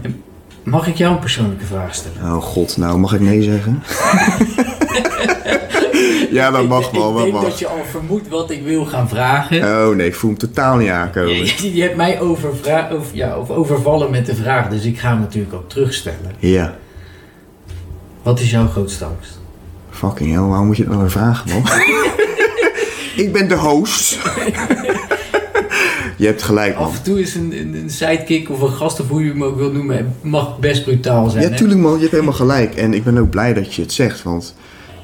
[0.63, 2.36] Mag ik jou een persoonlijke vraag stellen?
[2.36, 3.84] Oh god, nou mag ik nee zeggen?
[6.31, 7.43] ja, dat mag wel, Ik dat denk mag.
[7.43, 9.63] dat je al vermoedt wat ik wil gaan vragen.
[9.63, 11.35] Oh nee, ik voel hem totaal niet aankomen.
[11.35, 15.09] Je, je hebt mij overvra- over, ja, of overvallen met de vraag, dus ik ga
[15.09, 16.31] hem natuurlijk ook terugstellen.
[16.39, 16.75] Ja,
[18.23, 19.39] Wat is jouw grootste angst?
[19.89, 21.63] fucking hell, waarom moet je het nou weer vragen, man?
[23.25, 24.17] ik ben de host.
[26.17, 26.83] je hebt gelijk, man.
[26.87, 29.43] Af en toe is een, een, een sidekick of een gast, of hoe je hem
[29.43, 31.43] ook wil noemen, mag best brutaal zijn.
[31.43, 31.55] Ja, hè?
[31.55, 32.75] tuurlijk man, je hebt helemaal gelijk.
[32.75, 34.23] En ik ben ook blij dat je het zegt.
[34.23, 34.55] Want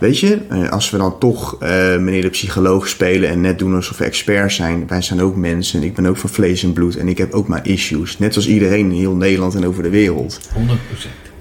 [0.04, 3.76] weet je, eh, als we dan toch eh, meneer de psycholoog spelen en net doen
[3.76, 4.88] alsof we experts zijn.
[4.88, 5.84] Wij zijn ook mensen.
[5.84, 8.20] Ik ben ook van vlees en bloed en ik heb ook mijn issues.
[8.20, 10.40] Net als iedereen in heel Nederland en over de wereld.
[10.54, 10.80] 100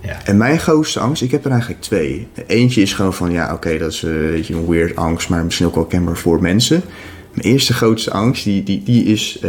[0.01, 0.25] Ja.
[0.25, 2.29] En mijn grootste angst, ik heb er eigenlijk twee.
[2.47, 5.45] Eentje is gewoon van, ja oké, dat is eh, weet je, een weird angst, maar
[5.45, 6.83] misschien ook wel kenbaar voor mensen.
[7.33, 9.41] Mijn eerste grootste angst, die, die, die is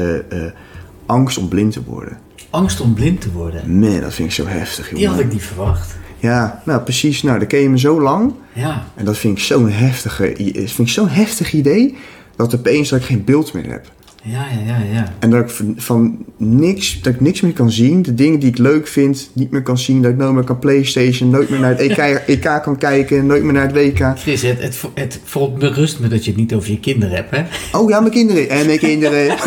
[1.06, 2.18] angst om blind te worden.
[2.50, 3.80] Angst om blind te worden.
[3.80, 5.96] Man, dat vind ik zo heftig, Die had ik niet verwacht.
[6.24, 7.24] Ja, nou precies.
[7.24, 8.34] Nou, dan ken je me zo lang.
[8.54, 8.84] Ja.
[8.96, 11.96] En dat vind ik zo'n heftige, vind ik zo'n heftig idee.
[12.36, 13.92] Dat opeens dat ik geen beeld meer heb.
[14.24, 15.14] Ja, ja, ja, ja.
[15.20, 18.02] En dat ik van, van niks, dat ik niks meer kan zien.
[18.02, 20.02] De dingen die ik leuk vind, niet meer kan zien.
[20.02, 23.44] Dat ik nooit meer kan Playstation, nooit meer naar het EK, EK kan kijken, nooit
[23.44, 24.18] meer naar het WK.
[24.18, 27.44] Chris, het, het, het verontrust me dat je het niet over je kinderen hebt, hè?
[27.78, 28.50] Oh ja, mijn kinderen.
[28.50, 29.32] En mijn kinderen.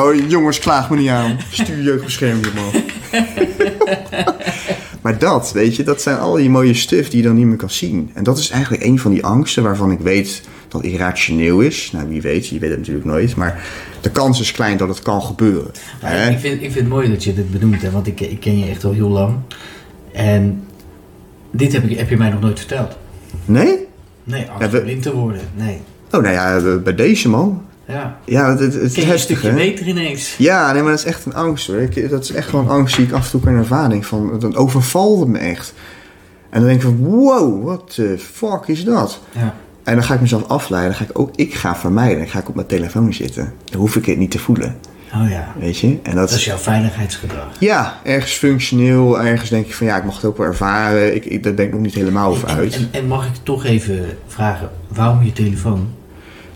[0.00, 1.36] oh jongens, klaag me niet aan.
[1.50, 2.82] Stuur jeugdbescherming, man.
[5.02, 7.56] maar dat, weet je, dat zijn al die mooie stuff die je dan niet meer
[7.56, 8.10] kan zien.
[8.14, 11.90] En dat is eigenlijk een van die angsten waarvan ik weet dat irrationeel is.
[11.92, 13.36] Nou, wie weet, je weet het natuurlijk nooit.
[13.36, 13.64] Maar
[14.00, 15.70] de kans is klein dat het kan gebeuren.
[15.98, 16.30] Hè?
[16.30, 17.90] ik, vind, ik vind het mooi dat je dit benoemt, hè?
[17.90, 19.36] Want ik, ik ken je echt al heel lang.
[20.12, 20.64] En
[21.50, 22.96] dit heb, ik, heb je mij nog nooit verteld.
[23.44, 23.86] Nee?
[24.24, 25.40] Nee, angst Ja, om we- blind te worden.
[25.54, 25.78] Nee.
[26.12, 27.62] Oh, nou ja, bij deze man.
[27.88, 28.18] Ja.
[28.24, 29.54] Ja, het, het, het is een stukje hè?
[29.54, 30.34] beter ineens.
[30.38, 31.76] Ja, nee, maar dat is echt een angst hoor.
[31.76, 34.02] Ik, dat is echt een angst die ik af en toe kan ervaren.
[34.02, 35.74] Van, dan overvalt het me echt.
[36.50, 39.20] En dan denk ik van, wow, what the fuck is dat?
[39.32, 39.54] Ja.
[39.84, 40.90] En dan ga ik mezelf afleiden.
[40.90, 42.18] Dan ga ik ook, ik ga vermijden.
[42.18, 43.52] Dan ga ik op mijn telefoon zitten.
[43.64, 44.76] Dan hoef ik het niet te voelen,
[45.14, 45.54] Oh ja.
[45.58, 45.86] weet je?
[46.02, 47.46] En dat, Dat is jouw veiligheidsgedrag.
[47.58, 49.20] ja, ergens functioneel.
[49.20, 51.14] Ergens denk ik van, ja, ik mag het ook wel ervaren.
[51.14, 52.74] Ik, ik, daar ben ik nog niet helemaal over uit.
[52.74, 55.88] en, en mag ik toch even vragen, waarom je telefoon?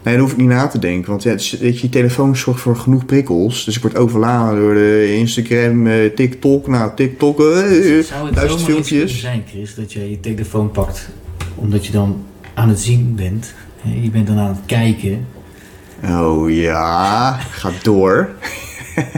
[0.04, 1.10] Nee, daar hoef ik niet na te denken.
[1.10, 3.64] Want ja, het is- weet je, je telefoon zorgt voor genoeg prikkels.
[3.64, 6.66] Dus ik word overladen door de Instagram, eh, TikTok.
[6.66, 9.20] Nou, TikTok, eh, Zou het duizend kunnen filmpjes.
[9.20, 11.08] zijn, Chris, dat je je telefoon pakt
[11.54, 13.54] omdat je dan aan het zien bent?
[14.02, 15.26] Je bent dan aan het kijken.
[16.04, 18.28] Oh ja, ga door.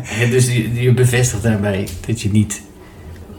[0.03, 2.62] Hè, Dus je, je bevestigt daarbij dat je niet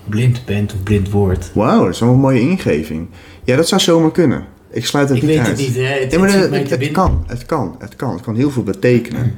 [0.10, 1.52] blind bent of blind wordt.
[1.54, 3.08] Wauw, dat is wel een mooie ingeving.
[3.44, 4.46] Ja, dat zou zomaar kunnen.
[4.76, 5.48] Ik sluit het Ik niet weet uit.
[5.48, 5.82] het niet, hè?
[5.84, 8.12] Het, Ja, maar het kan, het kan, het kan.
[8.14, 9.36] Het kan heel veel betekenen.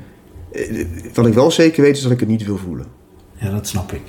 [0.52, 2.86] Eh, Wat ik wel zeker weet is dat ik het niet wil voelen.
[3.36, 4.02] Ja, dat snap ik.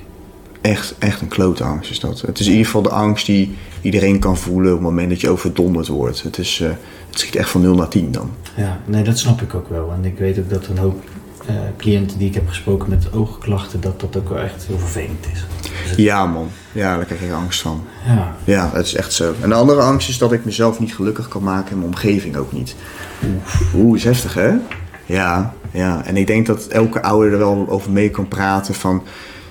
[0.61, 2.21] Echt, echt een klote angst is dat.
[2.21, 5.21] Het is in ieder geval de angst die iedereen kan voelen op het moment dat
[5.21, 6.23] je overdonderd wordt.
[6.23, 6.69] Het, is, eh,
[7.11, 8.31] het schiet echt van 0 naar 10 dan.
[8.57, 9.93] Ja, nee, dat snap ik ook wel.
[9.93, 11.03] En ik weet ook dat een hoop
[11.49, 15.27] eh, cliënten die ik heb gesproken met oogklachten, dat dat ook wel echt heel vervelend
[15.33, 15.45] is.
[15.89, 17.85] Dus Ja man, ja, daar krijg ik angst van.
[18.07, 18.37] ja.
[18.45, 19.35] Ja, het is echt zo.
[19.41, 22.37] En de andere angst is dat ik mezelf niet gelukkig kan maken en mijn omgeving
[22.37, 22.77] ook niet.
[23.75, 24.53] Oeh, is heftig hè?
[25.07, 26.05] Ja, ja.
[26.05, 29.03] En ik denk dat elke ouder er wel over mee kan praten van...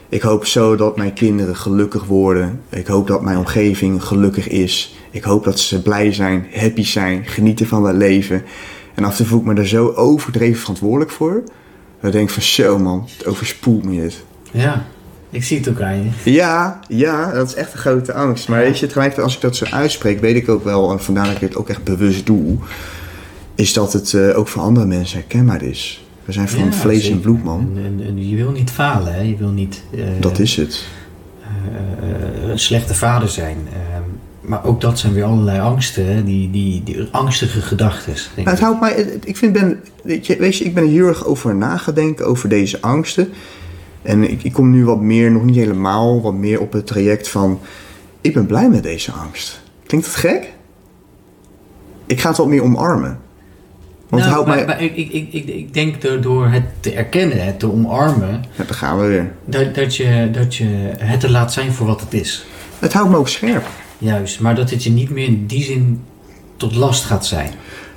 [0.10, 2.62] Ik hoop zo dat mijn kinderen gelukkig worden.
[2.70, 4.96] Ik hoop dat mijn omgeving gelukkig is.
[5.12, 8.44] Ik hoop dat ze blij zijn, happy zijn, genieten van het leven.
[8.96, 11.44] En af en toe voel ik me er zo overdreven verantwoordelijk voor.
[12.00, 14.24] Dat ik denk van zo man, het overspoelt me dit.
[14.52, 14.86] ja,
[15.30, 16.32] ik zie het ook aan je.
[16.32, 18.48] Ja, ja, dat is echt een grote angst.
[18.48, 21.26] Maar weet je, tegelijkertijd als ik dat zo uitspreek, weet ik ook wel, en vandaar
[21.26, 22.58] dat ik het ook echt bewust doe,
[23.56, 26.06] is dat het eh, ook voor andere mensen herkenbaar is.
[26.26, 27.16] We zijn van Ja, vlees zeker.
[27.16, 27.72] en bloed, man.
[27.76, 29.22] En, en- en je wil niet falen, hè?
[29.22, 30.84] Je wil niet eh, Dat is het.
[31.42, 32.10] eh,
[32.44, 33.58] eh, een slechte vader zijn.
[34.48, 36.24] Maar ook dat zijn weer allerlei angsten, hè?
[36.24, 38.14] Die, die, die angstige gedachten.
[38.44, 41.26] het houdt mij, ik vind, ben, weet je, weet je, ik ben er heel erg
[41.26, 43.30] over nagedenken, over deze angsten.
[44.02, 47.28] En ik, ik kom nu wat meer, nog niet helemaal, wat meer op het traject
[47.30, 47.60] van,
[48.22, 49.62] ik ben blij met deze angst.
[49.86, 50.54] Klinkt dat gek?
[52.06, 53.20] Ik ga het wat meer omarmen.
[54.10, 54.66] Want het Nou, houdt maar, mij...
[54.66, 58.64] maar ik, ik, ik, ik, denk door- door het te erkennen, het te omarmen, Ja,
[58.64, 59.32] daar gaan we weer.
[59.46, 60.66] dat, dat, je, dat je
[60.98, 62.46] het er laat zijn voor wat het is.
[62.80, 63.66] Het houdt me ook scherp.
[63.98, 66.02] Juist, maar dat het je niet meer in die zin
[66.58, 67.52] tot last gaat zijn.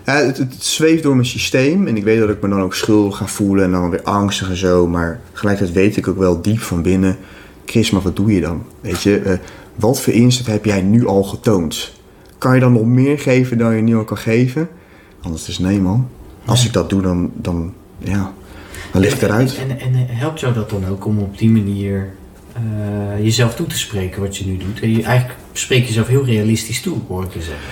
[0.06, 2.74] Ja, het, het zweeft door mijn systeem en ik weet dat ik me dan ook
[2.74, 4.86] schuldig ga voelen en dan weer angstig en zo.
[4.86, 7.16] Maar tegelijkertijd weet ik ook wel diep van binnen,
[7.64, 8.62] Chris, maar wat doe je dan?
[8.80, 9.38] Weet je, eh,
[9.74, 11.92] wat voor inzet heb jij nu al getoond?
[12.38, 14.68] Kan je dan nog meer geven dan je nu al kan geven?
[15.22, 16.08] Anders is nee man.
[16.44, 16.66] Als Ja.
[16.66, 18.32] ik dat doe, dan, dan ja,
[18.92, 19.56] dan ligt het eruit.
[19.58, 22.14] En, en, en helpt jou dat dan ook om op die manier
[22.54, 24.80] eh, jezelf toe te spreken wat je nu doet?
[24.80, 27.68] En je, eigenlijk spreek je jezelf heel realistisch toe, hoor ik je zeggen.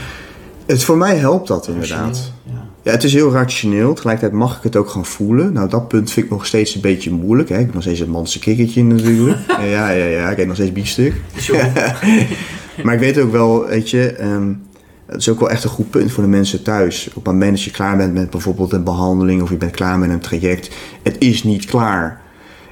[0.67, 2.33] Het, voor mij helpt dat inderdaad.
[2.45, 2.67] Ja.
[2.83, 3.95] Ja, het is heel rationeel.
[3.95, 5.53] Tegelijkertijd mag ik het ook gewoon voelen.
[5.53, 7.49] Nou, dat punt vind ik nog steeds een beetje moeilijk.
[7.49, 7.59] Hè?
[7.59, 9.38] Ik heb nog steeds het manse kikkertje natuurlijk.
[9.75, 10.31] ja, ja, ja.
[10.31, 11.14] Ik eet nog steeds biefstuk.
[12.83, 14.12] Maar ik weet ook wel, weet je...
[14.12, 14.53] ehm,
[15.07, 17.09] het is ook wel echt een goed punt voor de mensen thuis.
[17.09, 19.43] Op het moment dat je klaar bent met bijvoorbeeld een behandeling...
[19.43, 20.71] of je bent klaar met een traject.
[21.03, 22.21] Het is niet klaar.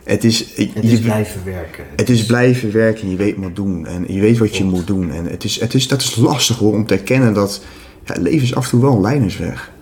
[0.06, 0.38] Het is...
[0.38, 1.84] het je- is blijven werken.
[1.96, 3.86] het is blijven werken en je weet wat doen.
[3.86, 5.12] En je weet wat je moet doen.
[5.12, 7.64] En het is, het is, dat is lastig hoor, om te erkennen dat...
[8.04, 9.72] Ja, het leven is af en toe wel een leidersweg.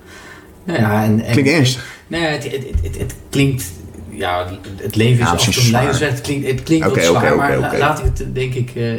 [0.64, 1.86] Nou ja, en, en, Klinkt ernstig.
[2.06, 2.44] Ja, het,
[2.82, 3.64] het, het, klinkt...
[4.10, 6.10] Ja, het leven is Ja, af en toe een leidersweg.
[6.10, 7.78] Het klinkt, het klinkt ook zwaar, maar oké, la- oké.
[7.78, 8.70] laat ik het denk ik...
[8.74, 8.92] eh,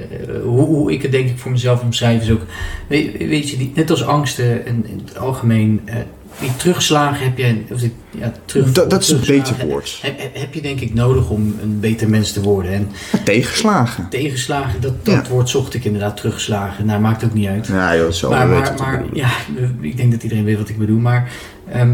[0.43, 2.41] hoe, hoe ik het denk ik voor mezelf omschrijf is ook...
[2.87, 5.81] Weet, weet je, die, net als angsten en in het algemeen...
[5.85, 5.95] eh,
[6.39, 7.63] die terugslagen heb je...
[7.71, 9.99] Of die, ja, terug, Dat, dat is een terugslagen beter woord.
[10.01, 12.71] Heb, heb- heb je denk ik nodig om een beter mens te worden.
[12.71, 12.91] En
[13.23, 14.07] Tegenslagen.
[14.09, 15.31] tegenslagen, dat, dat Ja.
[15.31, 16.85] woord zocht ik inderdaad teruggeslagen.
[16.85, 17.67] Nou, maakt ook niet uit.
[17.67, 19.29] Ja, joh, wel Maar, maar, maar ja,
[19.81, 20.99] ik denk dat iedereen weet wat ik bedoel.
[20.99, 21.31] Maar
[21.71, 21.91] ehm,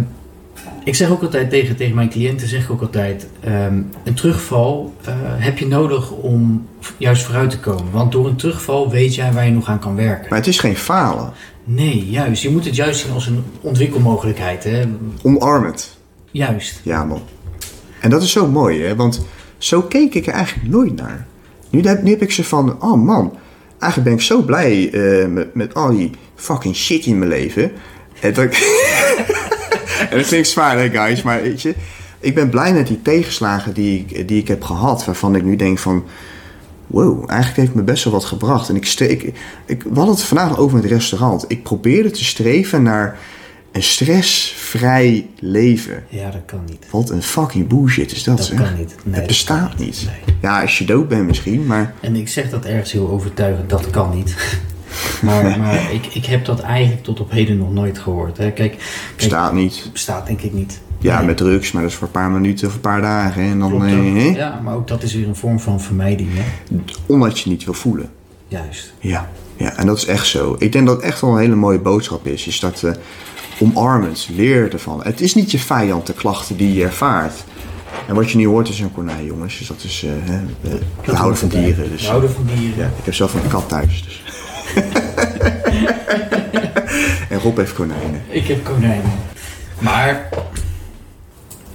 [0.84, 4.93] ik zeg ook altijd tegen, tegen mijn cliënten, zeg ik ook altijd, ehm, een terugval
[5.06, 7.91] eh, heb je nodig om juist vooruit te komen.
[7.91, 10.25] Want door een terugval weet jij waar je nog aan kan werken.
[10.30, 11.32] Maar het is geen falen.
[11.73, 12.41] Nee, juist.
[12.41, 14.63] Je moet het juist zien als een ontwikkelmogelijkheid.
[14.63, 14.84] Hè?
[15.21, 15.97] Omarm het.
[16.31, 16.79] Juist.
[16.84, 17.21] Ja, man.
[17.99, 18.95] En dat is zo mooi, hè?
[18.95, 19.25] Want
[19.57, 21.25] zo keek ik er eigenlijk nooit naar.
[21.69, 23.38] Nu heb, nu heb ik ze van, oh man,
[23.79, 27.71] eigenlijk ben ik zo blij eh, met, met al die fucking shit in mijn leven.
[28.19, 28.45] En dat,
[30.10, 31.75] en dat klinkt zwaar, hè, guys, maar weet je,
[32.19, 35.55] ik ben blij met die tegenslagen die ik, die ik heb gehad, waarvan ik nu
[35.55, 36.03] denk van,
[36.91, 38.69] wow, eigenlijk heeft me best wel wat gebracht.
[38.69, 39.34] En ik, stre- ik,
[39.65, 41.45] we hadden het vandaag over het restaurant.
[41.47, 43.17] Ik probeerde te streven naar
[43.71, 46.04] een stressvrij leven.
[46.10, 46.86] Ja, dat kan niet.
[46.89, 48.58] Wat een fucking bullshit is dat, Dat zeg.
[48.58, 48.95] kan niet.
[49.04, 50.04] Nee, het bestaat niet.
[50.06, 50.36] Nee.
[50.41, 53.89] Ja, als je dood bent misschien, maar En ik zeg dat ergens heel overtuigend, dat
[53.89, 54.36] kan niet.
[55.21, 58.38] maar maar ik, ik heb dat eigenlijk tot op heden nog nooit gehoord.
[58.38, 58.51] Hè.
[58.51, 58.84] Kijk, kijk
[59.15, 59.89] bestaat niet.
[59.93, 60.80] bestaat denk ik niet.
[61.02, 61.26] Ja, Nee.
[61.26, 63.42] met drugs, maar dat is voor een paar minuten of een paar dagen.
[63.42, 64.36] En dan, Klopt eh?
[64.36, 66.30] Ja, maar ook dat is weer een vorm van vermijding.
[66.34, 66.44] Hè?
[67.06, 68.10] omdat je niet wil voelen.
[68.48, 68.94] Juist.
[69.00, 70.56] Ja, ja, en dat is echt zo.
[70.60, 72.48] Ik denk dat het echt wel een hele mooie boodschap is.
[72.48, 72.92] Is dat eh
[73.60, 75.00] omarmend, leer ervan.
[75.04, 77.44] Het is niet je vijand, de klachten die je ervaart.
[78.08, 79.58] En wat je nu hoort is een konijn, jongens.
[79.58, 80.40] Dus dat is, eh, hè,
[81.06, 81.90] we- houden van dieren.
[81.92, 82.78] Dus, We houden van dieren.
[82.78, 84.04] ja, ik heb zelf een kat thuis.
[84.04, 84.24] Dus.
[87.30, 88.22] en Rob heeft konijnen.
[88.30, 89.12] Ik heb konijnen.
[89.80, 90.30] Maar,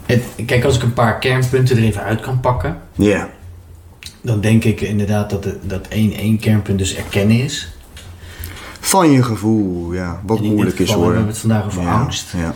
[0.07, 3.31] het, kijk, als ik een paar kernpunten er even uit kan pakken, Ja,
[4.21, 7.69] dan denk ik inderdaad dat, dat één, één kernpunt dus erkennen is.
[8.81, 10.21] van je gevoel, ja.
[10.27, 11.05] Wat moeilijk is hoor.
[11.05, 12.33] hebben we het vandaag over ja, angst.
[12.37, 12.55] Ja.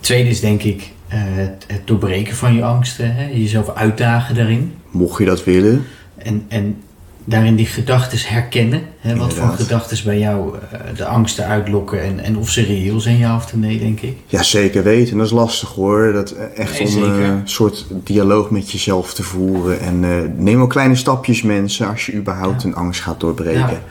[0.00, 3.26] Tweede is denk ik eh, het, het doorbreken van je angsten, hè?
[3.26, 4.74] jezelf uitdagen daarin.
[4.90, 6.82] Mocht je dat willen, En, en
[7.28, 8.82] daarin die gedachten herkennen.
[8.98, 9.16] Hè?
[9.16, 13.16] Wat voor gedachten bij jou eh, de angsten uitlokken en, en of ze reëel zijn,
[13.16, 14.16] ja of nee, denk ik.
[14.26, 15.12] Ja, zeker weten.
[15.12, 16.12] En dat is lastig hoor.
[16.12, 19.80] Dat eh, echt Nee, om eh, een soort dialoog met jezelf te voeren.
[19.80, 20.00] En
[20.42, 23.82] neem ook kleine stapjes, mensen, als je überhaupt een angst gaat doorbreken.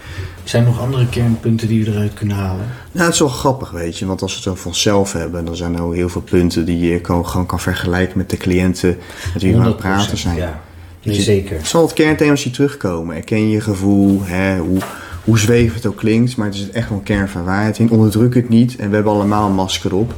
[0.44, 2.66] Zijn er nog andere kernpunten die we eruit kunnen halen?
[2.92, 4.06] Nou, het is wel grappig, weet je.
[4.06, 6.92] Want als we het over onszelf hebben, dan zijn er ook heel veel punten die
[6.92, 8.98] je kan, gewoon kan vergelijken met de cliënten
[9.34, 10.36] met wie we aan het 100%, praten zijn.
[10.36, 10.62] Ja,
[11.04, 11.58] nee, je- zeker.
[11.58, 13.16] Het zal het kernthema's die terugkomen.
[13.16, 14.78] Erken je gevoel, hè, hoe,
[15.24, 17.90] hoe zweef het ook klinkt, maar het is echt wel een kern van waarheid in.
[17.92, 20.14] Onderdruk het niet en we hebben allemaal een masker op.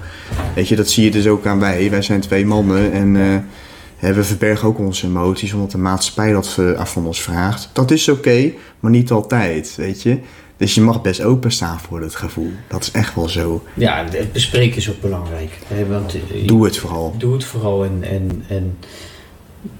[0.55, 1.89] Weet je, dat zie je dus ook aan wij.
[1.89, 3.15] Wij zijn twee mannen en
[3.99, 7.69] eh, we verbergen ook onze emoties omdat de maatschappij dat eh, van ons vraagt.
[7.73, 10.19] Dat is oké, maar niet altijd, weet je.
[10.57, 12.51] Dus je mag best openstaan voor het gevoel.
[12.67, 13.63] Dat is echt wel zo.
[13.73, 15.59] Ja, het bespreken is ook belangrijk.
[15.67, 15.85] Hè?
[15.87, 17.15] Want, eh, je- Doe het vooral.
[17.17, 18.77] Doe het vooral en, en, en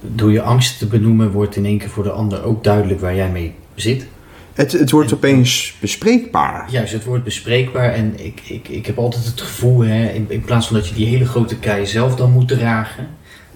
[0.01, 3.15] door je angst te benoemen wordt in één keer voor de ander ook duidelijk waar
[3.15, 4.07] jij mee zit.
[4.53, 6.67] Het, het wordt opeens bespreekbaar.
[6.71, 10.41] Juist, het wordt bespreekbaar en ik, ik, ik heb altijd het gevoel, hè, in, in
[10.41, 13.07] plaats van dat je die hele grote kei zelf dan moet dragen,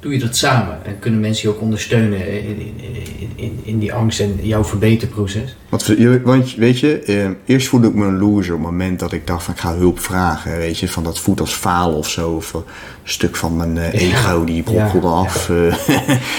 [0.04, 0.78] doe je dat samen.
[0.86, 5.56] En kunnen mensen je ook ondersteunen in, in, in, in, die angst en jouw verbeterproces.
[5.70, 9.12] Want, want weet je, eh, eerst voelde ik me een loser op het moment dat
[9.12, 10.58] ik dacht van ik ga hulp vragen.
[10.58, 12.30] Weet je, van dat voelt als falen of zo.
[12.32, 12.64] Of een
[13.04, 14.00] stuk van mijn eh, Ja.
[14.18, 15.50] ego die brokkelde Ja, af.
[15.50, 15.66] eh.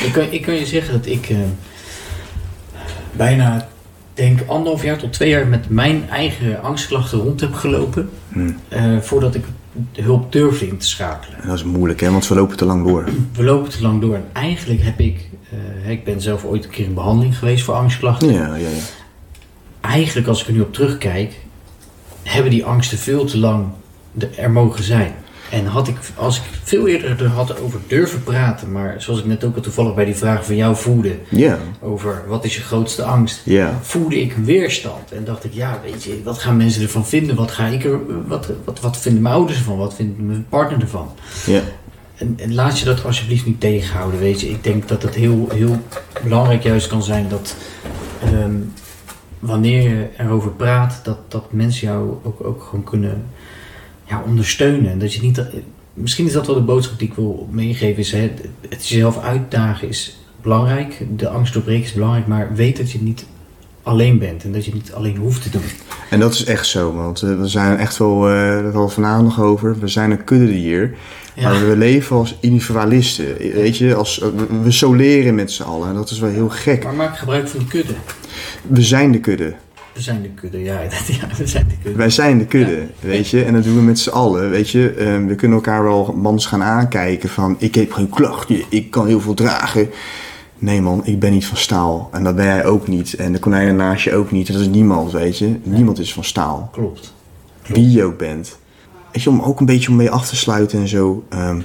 [0.07, 1.37] Ik kan, ik kan je zeggen dat ik eh,
[3.13, 3.69] bijna,
[4.15, 8.11] denk anderhalf jaar tot twee jaar met mijn eigen angstklachten rond heb gelopen.
[8.33, 8.57] Hmm.
[8.69, 9.45] eh, voordat ik
[9.93, 11.43] de hulp durfde in te schakelen.
[11.43, 13.09] En dat is moeilijk hè, want we lopen te lang door.
[13.33, 15.29] We lopen te lang door en eigenlijk heb ik,
[15.83, 18.33] eh, ik ben zelf ooit een keer in behandeling geweest voor angstklachten.
[18.33, 18.83] Ja, ja, ja.
[19.81, 21.41] Eigenlijk als ik er nu op terugkijk,
[22.23, 23.67] hebben die angsten veel te lang
[24.37, 25.15] er mogen zijn.
[25.55, 29.27] En had ik, als ik veel eerder er had over durven praten, maar zoals ik
[29.27, 31.17] net ook al toevallig bij die vraag van jou voelde,
[31.81, 33.79] over wat is je grootste angst, ja.
[33.83, 35.13] voelde ik weerstand.
[35.13, 37.37] En dacht ik, ja, weet je, wat gaan mensen ervan vinden?
[37.37, 39.79] Wat, ga ik er, wat, wat, wat vinden mijn ouders ervan?
[39.79, 41.13] Wat vindt mijn partner ervan?
[42.17, 44.51] En, en laat je dat alsjeblieft niet tegenhouden, weet je.
[44.51, 45.79] Ik denk dat het heel, heel
[46.23, 47.57] belangrijk juist kan zijn dat
[48.23, 48.57] ehm,
[49.39, 53.25] wanneer je erover praat, dat, dat mensen jou ook, ook gewoon kunnen
[54.09, 54.91] ja, ondersteunen.
[54.91, 55.43] En dat je niet,
[55.95, 58.31] misschien is dat wel de boodschap die ik wil meegeven, is hè,
[58.69, 63.27] het jezelf uitdagen is belangrijk, de angst doorbreken is belangrijk, maar weet dat je niet
[63.83, 65.63] alleen bent en dat je niet alleen hoeft te doen.
[66.11, 69.41] En dat is echt zo, want eh, we zijn echt wel, eh we vanavond nog
[69.41, 70.95] over, we zijn een kuddedier.
[71.35, 71.43] Ja.
[71.51, 75.95] Maar we leven als individualisten, weet je, als, we- we soleren met z'n allen en
[75.95, 76.85] dat is wel heel gek.
[76.85, 77.95] Maar maak gebruik van de kudde.
[78.67, 79.55] We zijn de kudde.
[79.95, 81.99] We zijn de kudde, ja, dat, ja we zijn de kudde.
[81.99, 83.45] Wij zijn de kudde, weet je.
[83.45, 84.91] En dat doen we met z'n allen, weet je.
[84.91, 87.57] Eh, we kunnen elkaar wel mans gaan aankijken van...
[87.59, 89.91] ik heb geen klachten, ik kan heel veel dragen.
[90.59, 92.09] Nee man, ik ben niet van staal.
[92.13, 93.15] En dat ben jij ook niet.
[93.15, 94.53] En de konijnen naast je ook niet.
[94.53, 95.57] Dat is niemand, weet je.
[95.63, 96.69] Niemand is van staal.
[96.73, 97.15] Klopt.
[97.67, 98.59] Wie je ook bent.
[99.13, 101.25] Weet je, om ook een beetje om mee af te sluiten en zo.
[101.29, 101.61] ehm,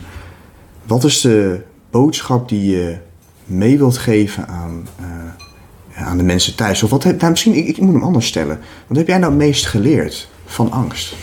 [0.85, 2.97] wat is de boodschap die je
[3.45, 5.05] mee wilt geven aan, eh,
[6.05, 6.83] aan de mensen thuis?
[6.83, 8.59] Of wat heb, nou, misschien, ik, ik moet hem anders stellen.
[8.87, 11.15] Wat heb jij nou het meest geleerd van angst?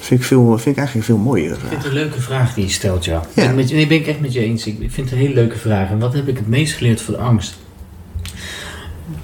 [0.00, 2.54] Vind ik, veel, vind ik eigenlijk een veel mooiere Ik vind het een leuke vraag
[2.54, 3.22] die je stelt, ja.
[3.34, 4.66] Met, nee, ben ik echt met je eens.
[4.66, 5.90] Ik, ik vind het een hele leuke vraag.
[5.90, 7.56] En wat heb ik het meest geleerd van angst?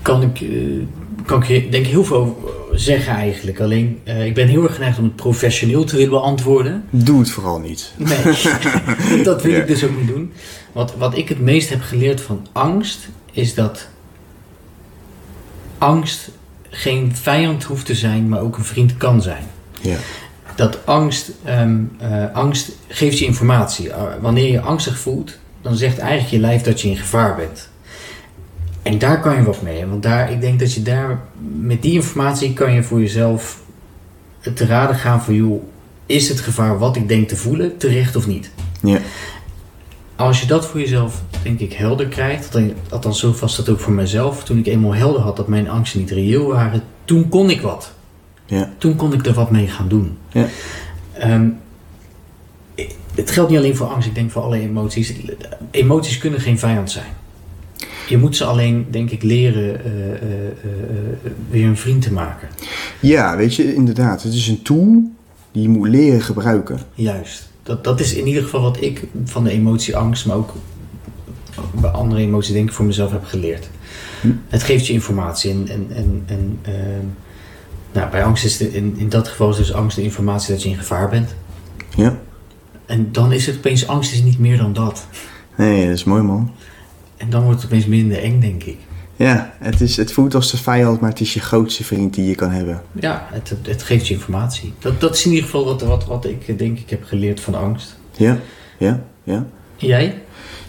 [0.02, 0.48] Kan ik, eh,
[1.24, 2.34] kan ik denk ik heel veel over
[2.72, 3.60] zeggen eigenlijk.
[3.60, 6.84] Alleen, eh, ik ben heel erg geneigd om het professioneel te willen beantwoorden.
[6.90, 7.92] Doe het vooral niet.
[7.96, 10.32] Nee, dat wil ik dus ook niet doen.
[10.72, 13.88] Wat, wat ik het meest heb geleerd van angst, is dat
[15.80, 16.30] angst
[16.70, 19.44] geen vijand hoeft te zijn, maar ook een vriend kan zijn.
[19.80, 19.96] Ja.
[20.54, 23.86] Dat angst, ehm, eh, angst geeft je informatie.
[23.86, 27.68] Uh, wanneer je angstig voelt, dan zegt eigenlijk je lijf dat je in gevaar bent.
[28.82, 29.86] En daar kan je wat mee.
[29.86, 31.20] Want daar, ik denk dat je daar,
[31.60, 33.60] met die informatie kan je voor jezelf
[34.54, 35.62] te raden gaan van, joh,
[36.06, 38.50] is het gevaar wat ik denk te voelen terecht of niet?
[38.82, 38.98] Ja.
[40.16, 42.58] Als je dat voor jezelf, denk ik, helder krijgt,
[42.90, 46.00] althans zo vast dat ook voor mezelf, toen ik eenmaal helder had dat mijn angsten
[46.00, 47.92] niet reëel waren, toen kon ik wat.
[48.46, 48.72] Ja.
[48.78, 50.16] Toen kon ik er wat mee gaan doen.
[50.28, 50.46] Ja.
[51.12, 51.48] Ehm,
[53.14, 55.14] het geldt niet alleen voor angst, ik denk voor alle emoties.
[55.70, 57.18] Emoties kunnen geen vijand zijn.
[58.08, 62.48] Je moet ze alleen, denk ik, leren uh, uh, uh, weer een vriend te maken.
[63.00, 64.22] Ja, weet je, inderdaad.
[64.22, 65.10] Het is een tool
[65.52, 66.78] die je moet leren gebruiken.
[66.94, 67.48] Juist.
[67.62, 70.54] Dat, dat is in ieder geval wat ik van de emotie angst, maar ook
[71.80, 73.70] bij andere emoties denk ik voor mezelf heb geleerd.
[74.20, 74.28] Hm.
[74.48, 77.06] Het geeft je informatie en, en, en, en ehm,
[77.92, 80.62] nou, bij angst is het in, in dat geval is dus angst de informatie dat
[80.62, 81.34] je in gevaar bent.
[81.96, 82.18] Ja.
[82.86, 85.06] En dan is het opeens angst is niet meer dan dat.
[85.56, 86.52] Nee, dat is mooi man.
[87.16, 88.78] En dan wordt het opeens minder eng, denk ik.
[89.16, 92.26] Ja, het, is, het voelt als de vijand, maar het is je grootste vriend die
[92.26, 92.82] je kan hebben.
[92.92, 94.72] Ja, het, het geeft je informatie.
[94.78, 97.54] Dat, dat is in ieder geval wat, wat, wat ik denk ik heb geleerd van
[97.54, 97.96] angst.
[98.16, 98.38] Ja,
[98.78, 99.46] ja, ja.
[99.76, 100.22] Jij?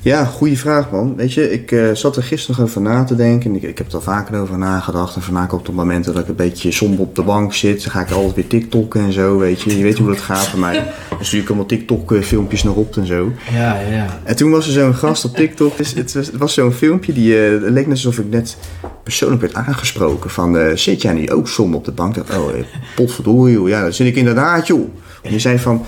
[0.04, 1.16] Ja, goede vraag man.
[1.16, 3.56] Weet je, ik uh, zat er gisteren nog over na te denken.
[3.56, 5.16] Ik, ik heb er al vaker over nagedacht.
[5.16, 7.84] En vaak ook op momenten dat ik een beetje somber op de bank zit.
[7.84, 9.78] Dan ga ik altijd weer TikTokken en zo, weet je.
[9.78, 10.93] Je weet hoe dat gaat bij mij.
[11.10, 13.32] Dan stuur ik allemaal TikTok filmpjes nog op en zo.
[13.52, 14.20] Ja, ja.
[14.24, 15.78] En toen was er zo'n gast op TikTok.
[15.78, 18.58] Dus het was, het was zo'n filmpje die uh, leek net alsof ik net
[19.04, 20.30] persoonlijk werd aangesproken.
[20.30, 22.16] Van, uh, zit jij nu ook somber op de bank?
[22.16, 22.49] Dacht, oh,
[22.95, 23.68] potverdorie joh.
[23.68, 24.89] Ja, dat zit ik inderdaad joh.
[25.22, 25.86] En je zei van,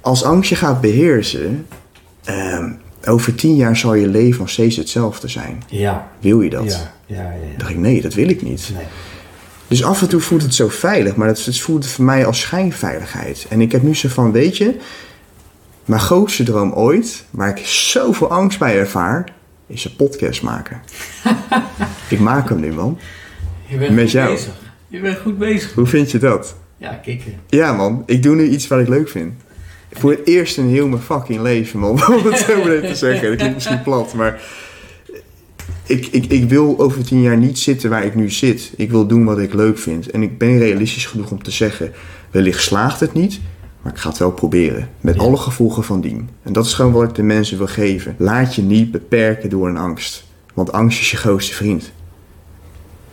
[0.00, 1.66] als angst je gaat beheersen...
[2.28, 5.62] Um, over tien jaar zal je leven nog steeds hetzelfde zijn.
[5.68, 6.08] Ja.
[6.20, 6.64] Wil je dat?
[6.64, 7.30] Ja, ja, ja.
[7.30, 8.70] Dan dacht ik, nee, dat wil ik niet.
[8.74, 8.84] Nee.
[9.68, 12.40] Dus af en toe voelt het zo veilig, maar het, het voelt voor mij als
[12.40, 13.46] schijnveiligheid.
[13.48, 14.76] En ik heb nu zo van, weet je,
[15.84, 19.32] mijn grootste droom ooit, waar ik zoveel angst bij ervaar,
[19.66, 20.80] is een podcast maken.
[22.10, 22.98] ik maak hem nu, man.
[23.66, 24.32] Je bent Met goed jou.
[24.32, 24.52] bezig.
[24.88, 25.72] Je bent goed bezig.
[25.72, 26.56] Hoe vind je dat?
[26.76, 27.34] Ja, kikken.
[27.48, 28.02] Ja, man.
[28.06, 29.32] Ik doe nu iets wat ik leuk vind.
[29.92, 31.90] Voor het eerst in heel mijn fucking leven, man.
[32.14, 33.28] Om het zo maar te zeggen.
[33.28, 34.40] Dat klinkt misschien plat, maar...
[35.86, 38.72] Ik, ik, ik wil over tien jaar niet zitten waar ik nu zit.
[38.76, 40.10] Ik wil doen wat ik leuk vind.
[40.10, 41.92] En ik ben realistisch genoeg om te zeggen...
[42.30, 43.40] Wellicht slaagt het niet,
[43.82, 44.88] maar ik ga het wel proberen.
[45.00, 45.20] Met Ja.
[45.20, 46.28] alle gevolgen van dien.
[46.42, 48.14] En dat is gewoon wat ik de mensen wil geven.
[48.18, 50.24] Laat je niet beperken door een angst.
[50.54, 51.92] Want angst is je grootste vriend.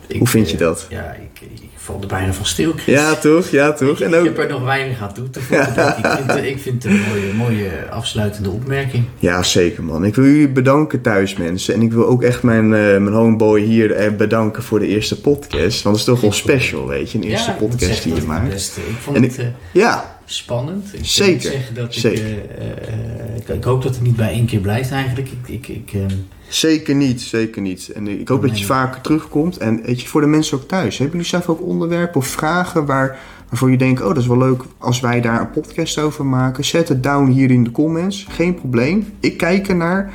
[0.07, 0.85] Ik, Hoe vind je eh, dat?
[0.89, 2.71] Ja, ik, ik val er bijna van stil.
[2.75, 2.95] Chris.
[2.95, 3.49] Ja, toch?
[3.49, 3.89] Ja, toch?
[3.89, 4.25] Ik, En ik ook...
[4.25, 5.67] heb er nog weinig aan toe te voegen.
[5.67, 9.03] Ik, ik, vind, het- ik vind het een mooie, mooie afsluitende opmerking.
[9.19, 10.05] Ja, zeker man.
[10.05, 11.73] Ik wil jullie bedanken thuis mensen.
[11.73, 15.21] En ik wil ook echt mijn, eh, mijn homeboy hier eh, bedanken voor de eerste
[15.21, 15.81] podcast.
[15.83, 17.17] Want het is toch wel special, weet je.
[17.17, 18.77] Een eerste ja, ik podcast die je maakt.
[18.77, 20.93] ik vond En het eh, Ja, spannend.
[20.93, 22.27] Ik Zeker, zeggen dat zeker.
[22.29, 25.29] Ik, eh, eh, ik, ik hoop dat het niet bij één keer blijft eigenlijk.
[25.29, 26.01] Ik, ik, ik, eh,
[26.47, 27.21] zeker niet.
[27.21, 27.89] Zeker niet.
[27.89, 29.57] En ik hoop dat je vaker terugkomt.
[29.57, 30.97] En weet je, voor de mensen ook thuis.
[30.97, 33.19] Hebben jullie zelf ook onderwerpen of vragen waar,
[33.49, 34.01] waarvoor je denkt...
[34.01, 36.65] Oh, dat is wel leuk als wij daar een podcast over maken.
[36.65, 38.25] Zet het down hier in de comments.
[38.29, 39.13] Geen probleem.
[39.19, 40.13] Ik kijk ernaar.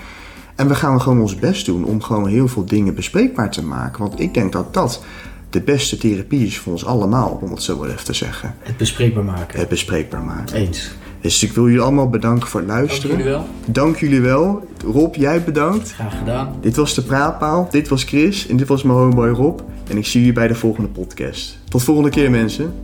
[0.55, 4.01] En we gaan gewoon ons best doen om gewoon heel veel dingen bespreekbaar te maken.
[4.01, 5.05] Want ik denk dat dat
[5.51, 8.55] de beste therapie is voor ons allemaal, om het zo maar even te zeggen.
[8.63, 9.59] het bespreekbaar maken.
[9.61, 10.57] Het bespreekbaar maken.
[10.57, 10.91] Eens.
[11.21, 13.17] Dus ik wil jullie allemaal bedanken voor het Dank luisteren.
[13.17, 13.47] jullie wel.
[13.67, 14.69] Dank jullie wel.
[14.85, 15.93] Rob, jij bedankt.
[15.93, 16.55] Graag gedaan.
[16.61, 17.69] Dit was de Praatpaal.
[17.71, 18.47] Dit was Chris.
[18.47, 19.61] En dit was mijn homeboy Rob.
[19.89, 21.59] En ik zie jullie bij de volgende podcast.
[21.69, 22.75] Tot volgende keer mensen.